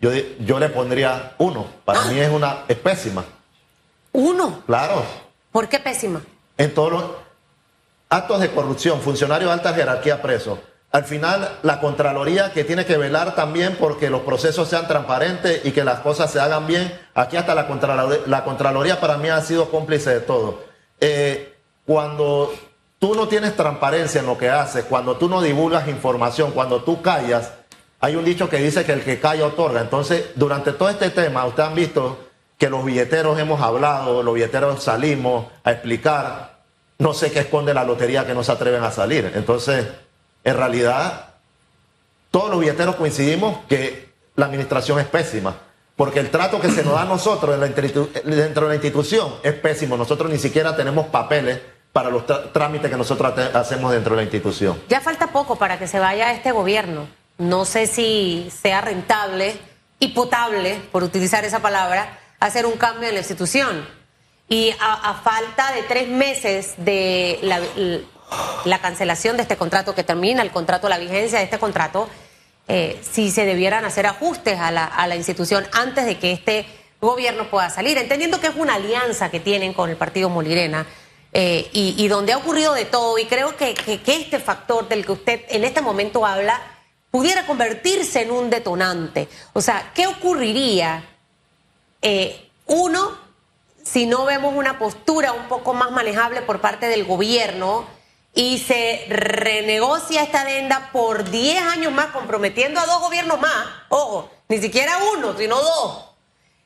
yo, 0.00 0.10
yo 0.38 0.60
le 0.60 0.68
pondría 0.68 1.32
1. 1.38 1.66
Para 1.84 2.04
mí 2.04 2.20
es 2.20 2.30
una 2.30 2.58
es 2.68 2.76
pésima. 2.76 3.24
Uno. 4.12 4.62
Claro. 4.66 5.02
¿Por 5.50 5.68
qué 5.68 5.80
pésima? 5.80 6.22
En 6.56 6.72
todos 6.72 6.92
los 6.92 7.02
actos 8.16 8.40
de 8.40 8.50
corrupción, 8.50 9.00
funcionarios 9.00 9.48
de 9.48 9.54
alta 9.54 9.74
jerarquía 9.74 10.22
presos. 10.22 10.58
Al 10.92 11.04
final, 11.04 11.58
la 11.62 11.80
Contraloría 11.80 12.52
que 12.52 12.64
tiene 12.64 12.86
que 12.86 12.96
velar 12.96 13.34
también 13.34 13.76
porque 13.78 14.08
los 14.08 14.22
procesos 14.22 14.68
sean 14.68 14.88
transparentes 14.88 15.64
y 15.64 15.72
que 15.72 15.84
las 15.84 16.00
cosas 16.00 16.30
se 16.30 16.40
hagan 16.40 16.66
bien. 16.66 16.98
Aquí 17.14 17.36
hasta 17.36 17.54
la 17.54 17.66
Contraloría, 18.44 19.00
para 19.00 19.18
mí 19.18 19.28
ha 19.28 19.40
sido 19.42 19.70
cómplice 19.70 20.10
de 20.10 20.20
todo. 20.20 20.64
Eh, 21.00 21.54
cuando 21.84 22.52
tú 22.98 23.14
no 23.14 23.28
tienes 23.28 23.54
transparencia 23.56 24.20
en 24.20 24.26
lo 24.26 24.38
que 24.38 24.48
haces, 24.48 24.84
cuando 24.84 25.16
tú 25.16 25.28
no 25.28 25.42
divulgas 25.42 25.86
información, 25.88 26.52
cuando 26.52 26.82
tú 26.82 27.02
callas, 27.02 27.52
hay 28.00 28.16
un 28.16 28.24
dicho 28.24 28.48
que 28.48 28.56
dice 28.58 28.84
que 28.84 28.92
el 28.92 29.04
que 29.04 29.20
calla 29.20 29.46
otorga. 29.46 29.80
Entonces, 29.80 30.30
durante 30.34 30.72
todo 30.72 30.88
este 30.88 31.10
tema, 31.10 31.44
ustedes 31.44 31.68
han 31.68 31.74
visto 31.74 32.18
que 32.56 32.70
los 32.70 32.84
billeteros 32.84 33.38
hemos 33.38 33.60
hablado, 33.60 34.22
los 34.22 34.34
billeteros 34.34 34.82
salimos 34.82 35.46
a 35.62 35.72
explicar, 35.72 36.55
no 36.98 37.14
sé 37.14 37.30
qué 37.30 37.40
esconde 37.40 37.74
la 37.74 37.84
lotería 37.84 38.26
que 38.26 38.34
no 38.34 38.42
se 38.42 38.52
atreven 38.52 38.82
a 38.82 38.90
salir. 38.90 39.32
Entonces, 39.34 39.86
en 40.44 40.56
realidad, 40.56 41.34
todos 42.30 42.50
los 42.50 42.60
billeteros 42.60 42.96
coincidimos 42.96 43.58
que 43.68 44.10
la 44.36 44.46
administración 44.46 44.98
es 44.98 45.06
pésima. 45.06 45.56
Porque 45.96 46.20
el 46.20 46.30
trato 46.30 46.60
que 46.60 46.70
se 46.70 46.84
nos 46.84 46.92
da 46.92 47.02
a 47.02 47.04
nosotros 47.06 47.58
dentro 47.58 48.62
de 48.64 48.68
la 48.68 48.74
institución 48.74 49.34
es 49.42 49.54
pésimo. 49.54 49.96
Nosotros 49.96 50.30
ni 50.30 50.38
siquiera 50.38 50.76
tenemos 50.76 51.06
papeles 51.06 51.58
para 51.92 52.10
los 52.10 52.24
trámites 52.52 52.90
que 52.90 52.96
nosotros 52.98 53.32
hacemos 53.54 53.92
dentro 53.92 54.14
de 54.14 54.16
la 54.18 54.22
institución. 54.24 54.78
Ya 54.90 55.00
falta 55.00 55.28
poco 55.28 55.56
para 55.56 55.78
que 55.78 55.88
se 55.88 55.98
vaya 55.98 56.32
este 56.32 56.52
gobierno. 56.52 57.08
No 57.38 57.64
sé 57.64 57.86
si 57.86 58.50
sea 58.50 58.82
rentable 58.82 59.56
y 59.98 60.08
potable, 60.08 60.78
por 60.92 61.02
utilizar 61.02 61.46
esa 61.46 61.60
palabra, 61.60 62.18
hacer 62.38 62.66
un 62.66 62.76
cambio 62.76 63.08
en 63.08 63.14
la 63.14 63.20
institución. 63.20 63.86
Y 64.48 64.72
a, 64.80 65.14
falta 65.24 65.72
de 65.72 65.82
tres 65.82 66.08
meses 66.08 66.74
de 66.78 67.38
la, 67.42 67.60
la 68.64 68.78
cancelación 68.80 69.36
de 69.36 69.42
este 69.42 69.56
contrato 69.56 69.94
que 69.94 70.04
termina, 70.04 70.42
el 70.42 70.50
contrato, 70.52 70.88
la 70.88 70.98
vigencia 70.98 71.38
de 71.38 71.44
este 71.44 71.58
contrato, 71.58 72.08
eh, 72.68 73.00
si 73.02 73.30
se 73.30 73.44
debieran 73.44 73.84
hacer 73.84 74.06
ajustes 74.06 74.58
a 74.58 74.70
la, 74.70 75.16
institución 75.16 75.66
antes 75.72 76.04
de 76.04 76.18
que 76.18 76.32
este 76.32 76.66
gobierno 77.00 77.48
pueda 77.50 77.70
salir, 77.70 77.98
entendiendo 77.98 78.40
que 78.40 78.48
es 78.48 78.56
una 78.56 78.74
alianza 78.74 79.30
que 79.30 79.40
tienen 79.40 79.72
con 79.72 79.90
el 79.90 79.96
partido 79.96 80.28
Molirena. 80.28 80.86
eh, 81.38 81.68
y, 81.72 82.08
donde 82.08 82.32
ha 82.32 82.38
ocurrido 82.38 82.72
de 82.72 82.86
todo, 82.86 83.18
y 83.18 83.26
creo 83.26 83.56
que, 83.56 83.74
que- 83.74 84.00
que 84.00 84.16
este 84.16 84.38
factor 84.38 84.88
del 84.88 85.04
que 85.04 85.12
usted 85.12 85.40
en 85.50 85.64
este 85.64 85.82
momento 85.82 86.24
habla 86.24 86.58
pudiera 87.10 87.44
convertirse 87.46 88.22
en 88.22 88.30
un 88.30 88.48
detonante. 88.48 89.28
O 89.52 89.60
sea, 89.60 89.92
¿qué 89.94 90.06
ocurriría, 90.06 91.04
eh, 92.00 92.48
uno, 92.66 93.18
si 93.86 94.06
no 94.06 94.24
vemos 94.24 94.52
una 94.54 94.78
postura 94.78 95.32
un 95.32 95.46
poco 95.46 95.72
más 95.72 95.92
manejable 95.92 96.42
por 96.42 96.60
parte 96.60 96.88
del 96.88 97.04
gobierno 97.04 97.86
y 98.34 98.58
se 98.58 99.06
renegocia 99.08 100.22
esta 100.22 100.40
adenda 100.40 100.90
por 100.92 101.30
10 101.30 101.62
años 101.62 101.92
más, 101.92 102.06
comprometiendo 102.06 102.80
a 102.80 102.86
dos 102.86 103.00
gobiernos 103.00 103.40
más, 103.40 103.66
ojo, 103.88 104.28
ni 104.48 104.58
siquiera 104.58 104.98
uno, 105.16 105.36
sino 105.38 105.56
dos. 105.56 106.10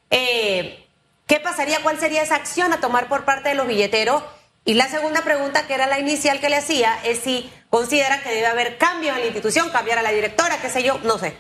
Eh, 0.09 0.87
¿Qué 1.27 1.39
pasaría? 1.41 1.83
¿Cuál 1.83 2.01
sería 2.01 2.23
esa 2.23 2.37
acción 2.37 2.73
a 2.73 2.81
tomar 2.81 3.09
por 3.09 3.25
parte 3.25 3.51
de 3.51 3.55
los 3.55 3.67
billeteros? 3.67 4.23
Y 4.65 4.75
la 4.75 4.89
segunda 4.89 5.23
pregunta, 5.23 5.67
que 5.67 5.75
era 5.75 5.87
la 5.87 6.01
inicial 6.01 6.41
que 6.41 6.49
le 6.49 6.57
hacía, 6.57 6.99
es 7.05 7.21
si 7.21 7.53
considera 7.69 8.23
que 8.23 8.31
debe 8.31 8.47
haber 8.47 8.79
cambios 8.79 9.15
en 9.15 9.21
la 9.21 9.27
institución, 9.27 9.71
cambiar 9.71 9.99
a 9.99 10.03
la 10.03 10.11
directora, 10.11 10.59
qué 10.61 10.71
sé 10.71 10.83
yo, 10.83 10.99
no 11.05 11.19
sé. 11.19 11.37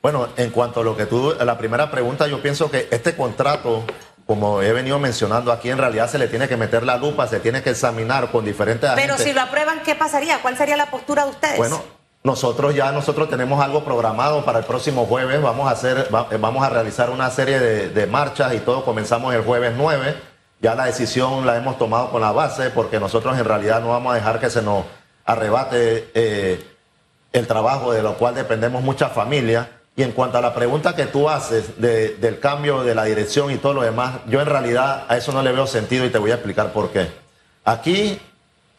Bueno, 0.00 0.28
en 0.36 0.50
cuanto 0.50 0.80
a 0.80 0.84
lo 0.84 0.96
que 0.96 1.06
tú, 1.06 1.34
la 1.40 1.58
primera 1.58 1.90
pregunta, 1.90 2.28
yo 2.28 2.40
pienso 2.40 2.70
que 2.70 2.86
este 2.90 3.16
contrato, 3.16 3.84
como 4.28 4.60
he 4.60 4.74
venido 4.74 4.98
mencionando 4.98 5.50
aquí, 5.50 5.70
en 5.70 5.78
realidad 5.78 6.06
se 6.10 6.18
le 6.18 6.28
tiene 6.28 6.48
que 6.48 6.58
meter 6.58 6.82
la 6.82 6.98
lupa, 6.98 7.26
se 7.26 7.40
tiene 7.40 7.62
que 7.62 7.70
examinar 7.70 8.30
con 8.30 8.44
diferentes 8.44 8.90
Pero 8.94 9.16
si 9.16 9.32
lo 9.32 9.40
aprueban, 9.40 9.82
¿qué 9.82 9.94
pasaría? 9.94 10.42
¿Cuál 10.42 10.54
sería 10.58 10.76
la 10.76 10.90
postura 10.90 11.24
de 11.24 11.30
ustedes? 11.30 11.56
Bueno, 11.56 11.82
nosotros 12.22 12.74
ya 12.74 12.92
nosotros 12.92 13.30
tenemos 13.30 13.64
algo 13.64 13.84
programado 13.84 14.44
para 14.44 14.58
el 14.58 14.66
próximo 14.66 15.06
jueves. 15.06 15.40
Vamos 15.40 15.66
a 15.66 15.70
hacer, 15.70 16.08
vamos 16.10 16.62
a 16.62 16.68
realizar 16.68 17.08
una 17.08 17.30
serie 17.30 17.58
de, 17.58 18.06
marchas 18.06 18.52
y 18.52 18.58
todo. 18.58 18.84
Comenzamos 18.84 19.34
el 19.34 19.40
jueves 19.40 19.72
9. 19.74 20.14
Ya 20.60 20.74
la 20.74 20.84
decisión 20.84 21.46
la 21.46 21.56
hemos 21.56 21.78
tomado 21.78 22.10
con 22.10 22.20
la 22.20 22.32
base 22.32 22.68
porque 22.68 23.00
nosotros 23.00 23.38
en 23.38 23.46
realidad 23.46 23.80
no 23.80 23.88
vamos 23.88 24.12
a 24.12 24.16
dejar 24.16 24.40
que 24.40 24.50
se 24.50 24.60
nos 24.60 24.84
arrebate 25.24 26.10
eh, 26.12 26.62
el 27.32 27.46
trabajo 27.46 27.92
de 27.92 28.02
lo 28.02 28.18
cual 28.18 28.34
dependemos 28.34 28.82
muchas 28.82 29.10
familias. 29.10 29.68
Y 29.98 30.04
en 30.04 30.12
cuanto 30.12 30.38
a 30.38 30.40
la 30.40 30.54
pregunta 30.54 30.94
que 30.94 31.06
tú 31.06 31.28
haces 31.28 31.80
del 31.80 32.38
cambio 32.38 32.84
de 32.84 32.94
la 32.94 33.02
dirección 33.02 33.50
y 33.50 33.56
todo 33.56 33.74
lo 33.74 33.82
demás, 33.82 34.20
yo 34.28 34.40
en 34.40 34.46
realidad 34.46 35.06
a 35.08 35.16
eso 35.16 35.32
no 35.32 35.42
le 35.42 35.50
veo 35.50 35.66
sentido 35.66 36.06
y 36.06 36.10
te 36.10 36.18
voy 36.18 36.30
a 36.30 36.34
explicar 36.34 36.72
por 36.72 36.90
qué. 36.92 37.08
Aquí 37.64 38.20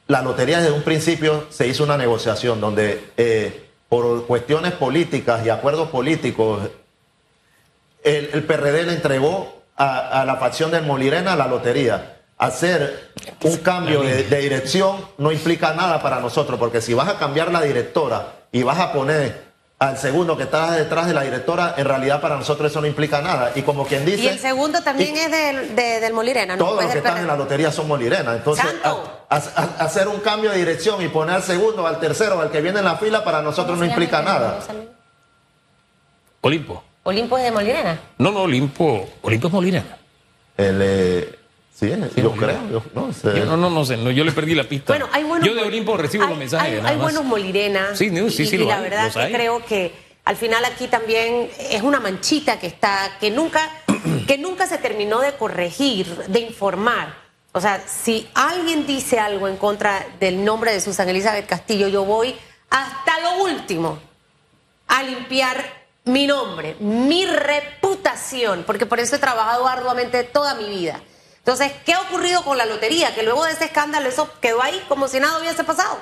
la 0.08 0.22
lotería 0.22 0.62
desde 0.62 0.72
un 0.72 0.82
principio 0.82 1.46
se 1.50 1.68
hizo 1.68 1.84
una 1.84 1.98
negociación 1.98 2.62
donde 2.62 3.12
eh, 3.18 3.68
por 3.90 4.28
cuestiones 4.28 4.72
políticas 4.72 5.46
y 5.46 5.50
acuerdos 5.50 5.90
políticos, 5.90 6.70
el, 8.02 8.46
PRD 8.46 8.86
le 8.86 8.94
entregó 8.94 9.62
a, 9.76 10.24
la 10.26 10.38
facción 10.38 10.72
del 10.72 10.86
Molirena 10.86 11.36
la 11.36 11.48
lotería. 11.50 12.22
Hacer 12.38 13.12
un 13.44 13.58
cambio 13.58 14.04
de 14.04 14.40
dirección 14.40 15.06
no 15.18 15.34
implica 15.34 15.74
nada 15.74 16.02
para 16.02 16.22
nosotros, 16.22 16.58
porque 16.58 16.80
si 16.80 16.94
vas 16.94 17.10
a 17.10 17.20
cambiar 17.20 17.52
la 17.52 17.62
directora 17.62 18.36
y 18.54 18.64
vas 18.64 18.80
a 18.80 18.94
poner 18.94 19.49
al 19.80 19.98
segundo 19.98 20.36
que 20.36 20.44
está 20.44 20.72
detrás 20.72 21.08
de 21.08 21.14
la 21.14 21.22
directora, 21.22 21.76
en 21.78 21.86
realidad 21.86 22.20
para 22.20 22.36
nosotros 22.36 22.70
eso 22.70 22.82
no 22.82 22.88
implica 22.88 23.22
nada. 23.22 23.54
Y 23.56 23.62
como 23.62 23.86
quien 23.86 24.06
dice... 24.06 24.24
Y 24.24 24.28
el 24.28 24.38
segundo 24.38 24.84
también 24.84 25.16
es 25.16 25.32
del, 25.32 25.74
del 25.76 26.14
Molirena, 26.14 26.58
¿no? 26.58 26.66
Todos 26.66 26.84
los 26.84 26.92
que 26.92 26.98
están 26.98 27.18
en 27.18 27.28
la 27.28 27.38
lotería 27.38 27.72
son 27.72 27.88
Molirena. 27.88 28.34
Entonces, 28.36 28.66
hacer 29.30 30.10
un 30.10 30.20
cambio 30.20 30.52
de 30.52 30.58
dirección 30.58 31.02
y 31.02 31.08
poner 31.08 31.36
al 31.36 31.44
segundo, 31.44 31.88
al 31.88 31.98
tercero, 31.98 32.42
al 32.42 32.52
que 32.52 32.60
viene 32.60 32.80
en 32.80 32.86
la 32.86 32.98
fila, 32.98 33.24
para 33.24 33.42
nosotros 33.42 33.78
no 33.78 33.86
implica 33.86 34.22
nada. 34.22 34.60
Olimpo. 36.42 36.84
¿Olimpo 37.04 37.38
es 37.38 37.46
de 37.46 37.52
Molirena? 37.52 38.00
No, 38.18 38.32
no, 38.32 38.42
Olimpo, 38.42 39.08
Olimpo 39.22 39.48
es 39.48 39.54
Molirena. 39.54 39.98
El... 40.58 40.80
Eh, 40.82 41.39
Sí, 41.80 41.90
yo 42.18 42.34
creo. 42.34 42.84
no, 42.94 43.14
sé. 43.14 43.46
no, 43.46 43.56
no, 43.56 43.70
no 43.70 43.86
sé. 43.86 43.98
yo 44.14 44.26
le 44.26 44.34
perdí 44.34 44.54
la 44.54 44.66
pista. 44.66 44.92
Bueno, 44.92 45.08
hay 45.14 45.24
buenos, 45.24 45.48
yo 45.48 45.56
de 45.56 45.62
Olimpo 45.62 45.96
recibo 45.96 46.26
los 46.26 46.38
mensajes. 46.38 46.84
Hay, 46.84 46.98
buenos 46.98 47.24
Molirena. 47.24 47.96
Sí, 47.96 48.10
sí, 48.30 48.46
sí. 48.46 48.56
Y, 48.58 48.66
la 48.66 48.82
verdad 48.82 49.14
que 49.14 49.32
creo 49.32 49.64
que 49.64 49.94
al 50.26 50.36
final 50.36 50.66
aquí 50.66 50.88
también 50.88 51.50
es 51.58 51.82
una 51.82 52.02
manchita 52.02 52.60
que 52.60 52.68
está, 52.68 53.18
que 53.22 53.32
nunca, 53.32 53.62
que 54.28 54.38
nunca 54.38 54.68
se 54.68 54.78
terminó 54.78 55.22
de 55.22 55.32
corregir, 55.34 56.06
de 56.28 56.42
informar. 56.42 57.16
O 57.54 57.62
sea, 57.62 57.82
si 57.88 58.28
alguien 58.34 58.86
dice 58.86 59.18
algo 59.18 59.48
en 59.48 59.56
contra 59.56 60.06
del 60.20 60.44
nombre 60.44 60.74
de 60.74 60.82
Susan 60.82 61.08
Elizabeth 61.08 61.48
Castillo, 61.48 61.88
yo 61.88 62.04
voy 62.04 62.36
hasta 62.70 63.20
lo 63.22 63.44
último 63.46 64.00
a 64.88 65.02
limpiar 65.02 65.64
mi 66.04 66.28
nombre, 66.28 66.76
mi 66.82 67.26
reputación, 67.26 68.64
porque 68.68 68.86
por 68.86 69.00
eso 69.00 69.16
he 69.16 69.20
trabajado 69.20 69.66
arduamente 69.66 70.26
toda 70.26 70.56
mi 70.56 70.70
vida. 70.70 71.00
Entonces, 71.50 71.72
¿qué 71.84 71.94
ha 71.94 72.02
ocurrido 72.02 72.44
con 72.44 72.60
la 72.60 72.68
lotería? 72.68 73.16
Que 73.16 73.24
luego 73.24 73.44
de 73.44 73.54
ese 73.54 73.66
escándalo 73.66 74.08
eso 74.08 74.30
quedó 74.40 74.62
ahí 74.62 74.86
como 74.88 75.08
si 75.08 75.20
nada 75.20 75.40
hubiese 75.40 75.64
pasado. 75.64 76.00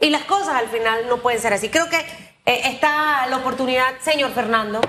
Y 0.00 0.10
las 0.10 0.24
cosas 0.24 0.56
al 0.56 0.68
final 0.68 1.06
no 1.06 1.18
pueden 1.18 1.40
ser 1.40 1.52
así. 1.52 1.68
Creo 1.68 1.88
que 1.88 1.98
eh, 1.98 2.60
está 2.64 3.24
la 3.28 3.36
oportunidad, 3.36 4.00
señor 4.00 4.32
Fernando, 4.32 4.80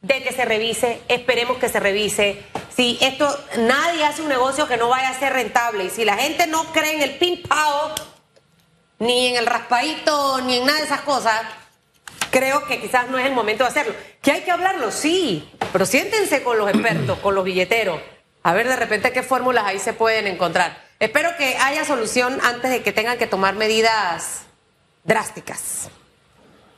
de 0.00 0.22
que 0.22 0.32
se 0.32 0.46
revise, 0.46 1.02
esperemos 1.08 1.58
que 1.58 1.68
se 1.68 1.78
revise. 1.78 2.42
Si 2.74 2.96
esto, 3.02 3.38
nadie 3.58 4.06
hace 4.06 4.22
un 4.22 4.30
negocio 4.30 4.66
que 4.66 4.78
no 4.78 4.88
vaya 4.88 5.10
a 5.10 5.18
ser 5.18 5.34
rentable. 5.34 5.84
Y 5.84 5.90
si 5.90 6.06
la 6.06 6.16
gente 6.16 6.46
no 6.46 6.64
cree 6.72 6.94
en 6.94 7.02
el 7.02 7.18
pin 7.18 7.42
ni 8.98 9.26
en 9.26 9.36
el 9.36 9.44
raspadito, 9.44 10.40
ni 10.40 10.56
en 10.56 10.64
nada 10.64 10.78
de 10.78 10.86
esas 10.86 11.02
cosas, 11.02 11.42
creo 12.30 12.64
que 12.66 12.80
quizás 12.80 13.10
no 13.10 13.18
es 13.18 13.26
el 13.26 13.34
momento 13.34 13.64
de 13.64 13.68
hacerlo. 13.68 13.94
¿Que 14.22 14.32
hay 14.32 14.40
que 14.40 14.50
hablarlo? 14.50 14.90
Sí, 14.90 15.46
pero 15.70 15.84
siéntense 15.84 16.42
con 16.42 16.56
los 16.56 16.70
expertos, 16.70 17.18
con 17.18 17.34
los 17.34 17.44
billeteros 17.44 18.13
a 18.44 18.52
ver 18.52 18.68
de 18.68 18.76
repente 18.76 19.10
qué 19.10 19.22
fórmulas 19.22 19.64
ahí 19.64 19.78
se 19.78 19.94
pueden 19.94 20.26
encontrar. 20.26 20.76
Espero 21.00 21.30
que 21.36 21.56
haya 21.56 21.84
solución 21.84 22.38
antes 22.44 22.70
de 22.70 22.82
que 22.82 22.92
tengan 22.92 23.18
que 23.18 23.26
tomar 23.26 23.56
medidas 23.56 24.42
drásticas. 25.02 25.88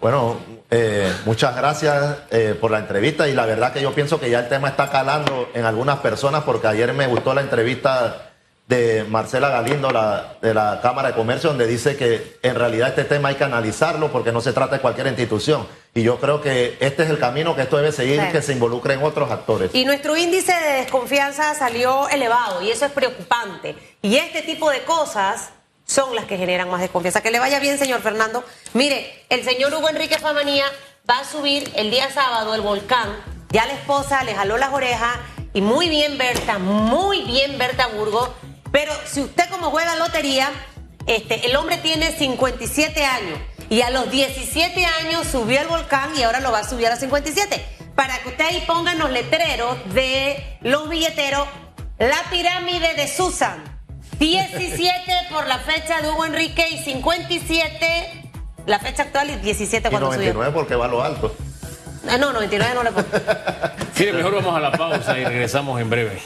Bueno, 0.00 0.38
eh, 0.70 1.12
muchas 1.24 1.56
gracias 1.56 2.18
eh, 2.30 2.56
por 2.60 2.70
la 2.70 2.78
entrevista 2.78 3.28
y 3.28 3.34
la 3.34 3.46
verdad 3.46 3.72
que 3.72 3.82
yo 3.82 3.92
pienso 3.94 4.20
que 4.20 4.30
ya 4.30 4.40
el 4.40 4.48
tema 4.48 4.68
está 4.68 4.90
calando 4.90 5.50
en 5.54 5.64
algunas 5.64 5.98
personas 5.98 6.44
porque 6.44 6.68
ayer 6.68 6.92
me 6.92 7.08
gustó 7.08 7.34
la 7.34 7.40
entrevista 7.40 8.30
de 8.66 9.04
Marcela 9.04 9.48
Galindo 9.48 9.90
la, 9.90 10.38
de 10.42 10.52
la 10.52 10.80
Cámara 10.82 11.08
de 11.08 11.14
Comercio 11.14 11.50
donde 11.50 11.66
dice 11.66 11.96
que 11.96 12.38
en 12.42 12.56
realidad 12.56 12.88
este 12.88 13.04
tema 13.04 13.28
hay 13.28 13.36
que 13.36 13.44
analizarlo 13.44 14.10
porque 14.10 14.32
no 14.32 14.40
se 14.40 14.52
trata 14.52 14.76
de 14.76 14.80
cualquier 14.80 15.06
institución. 15.06 15.66
Y 15.94 16.02
yo 16.02 16.18
creo 16.18 16.42
que 16.42 16.76
este 16.80 17.04
es 17.04 17.10
el 17.10 17.18
camino 17.18 17.54
que 17.54 17.62
esto 17.62 17.76
debe 17.76 17.92
seguir, 17.92 18.20
que 18.32 18.42
se 18.42 18.52
involucren 18.52 19.02
otros 19.02 19.30
actores. 19.30 19.70
Y 19.72 19.84
nuestro 19.84 20.16
índice 20.16 20.52
de 20.52 20.72
desconfianza 20.80 21.54
salió 21.54 22.08
elevado 22.08 22.60
y 22.60 22.70
eso 22.70 22.84
es 22.84 22.92
preocupante. 22.92 23.76
Y 24.02 24.16
este 24.16 24.42
tipo 24.42 24.68
de 24.70 24.82
cosas 24.82 25.50
son 25.86 26.14
las 26.14 26.26
que 26.26 26.36
generan 26.36 26.68
más 26.68 26.80
desconfianza. 26.80 27.22
Que 27.22 27.30
le 27.30 27.38
vaya 27.38 27.60
bien, 27.60 27.78
señor 27.78 28.00
Fernando. 28.02 28.44
Mire, 28.74 29.24
el 29.30 29.44
señor 29.44 29.72
Hugo 29.72 29.88
Enrique 29.88 30.18
Famanía 30.18 30.64
va 31.08 31.20
a 31.20 31.24
subir 31.24 31.70
el 31.76 31.90
día 31.90 32.10
sábado 32.10 32.54
el 32.54 32.60
volcán. 32.60 33.16
Ya 33.50 33.64
la 33.64 33.74
esposa 33.74 34.24
le 34.24 34.34
jaló 34.34 34.58
las 34.58 34.72
orejas 34.72 35.16
y 35.54 35.62
muy 35.62 35.88
bien 35.88 36.18
Berta, 36.18 36.58
muy 36.58 37.22
bien 37.22 37.56
Berta 37.56 37.86
Burgo. 37.86 38.34
Pero 38.76 38.92
si 39.06 39.22
usted 39.22 39.48
como 39.48 39.70
juega 39.70 39.96
lotería, 39.96 40.50
este, 41.06 41.46
el 41.46 41.56
hombre 41.56 41.78
tiene 41.78 42.12
57 42.12 43.06
años 43.06 43.38
y 43.70 43.80
a 43.80 43.88
los 43.88 44.10
17 44.10 44.84
años 44.84 45.26
subió 45.26 45.60
al 45.60 45.68
volcán 45.68 46.10
y 46.14 46.24
ahora 46.24 46.40
lo 46.40 46.52
va 46.52 46.58
a 46.58 46.68
subir 46.68 46.88
a 46.88 46.90
los 46.90 46.98
57. 46.98 47.64
Para 47.94 48.18
que 48.18 48.28
usted 48.28 48.44
ahí 48.44 48.62
ponga 48.66 48.94
los 48.94 49.10
letreros 49.10 49.78
de 49.94 50.58
los 50.60 50.90
billeteros, 50.90 51.48
la 51.98 52.22
pirámide 52.30 52.92
de 52.92 53.08
Susan. 53.08 53.64
17 54.18 55.10
por 55.30 55.46
la 55.46 55.56
fecha 55.60 56.02
de 56.02 56.10
Hugo 56.10 56.26
Enrique 56.26 56.68
y 56.68 56.76
57 56.76 58.30
la 58.66 58.78
fecha 58.78 59.04
actual 59.04 59.30
y 59.30 59.36
17 59.36 59.88
cuando 59.88 60.12
subió. 60.12 60.34
99 60.34 60.52
porque 60.52 60.74
va 60.74 60.84
a 60.84 60.88
lo 60.88 61.02
alto. 61.02 61.34
Ah, 62.10 62.18
no, 62.18 62.34
99 62.34 62.74
no 62.74 62.82
le 62.82 62.92
pongo. 62.92 63.08
Sí, 63.94 64.12
mejor 64.12 64.34
vamos 64.34 64.54
a 64.54 64.60
la 64.60 64.72
pausa 64.72 65.18
y 65.18 65.24
regresamos 65.24 65.80
en 65.80 65.88
breve. 65.88 66.20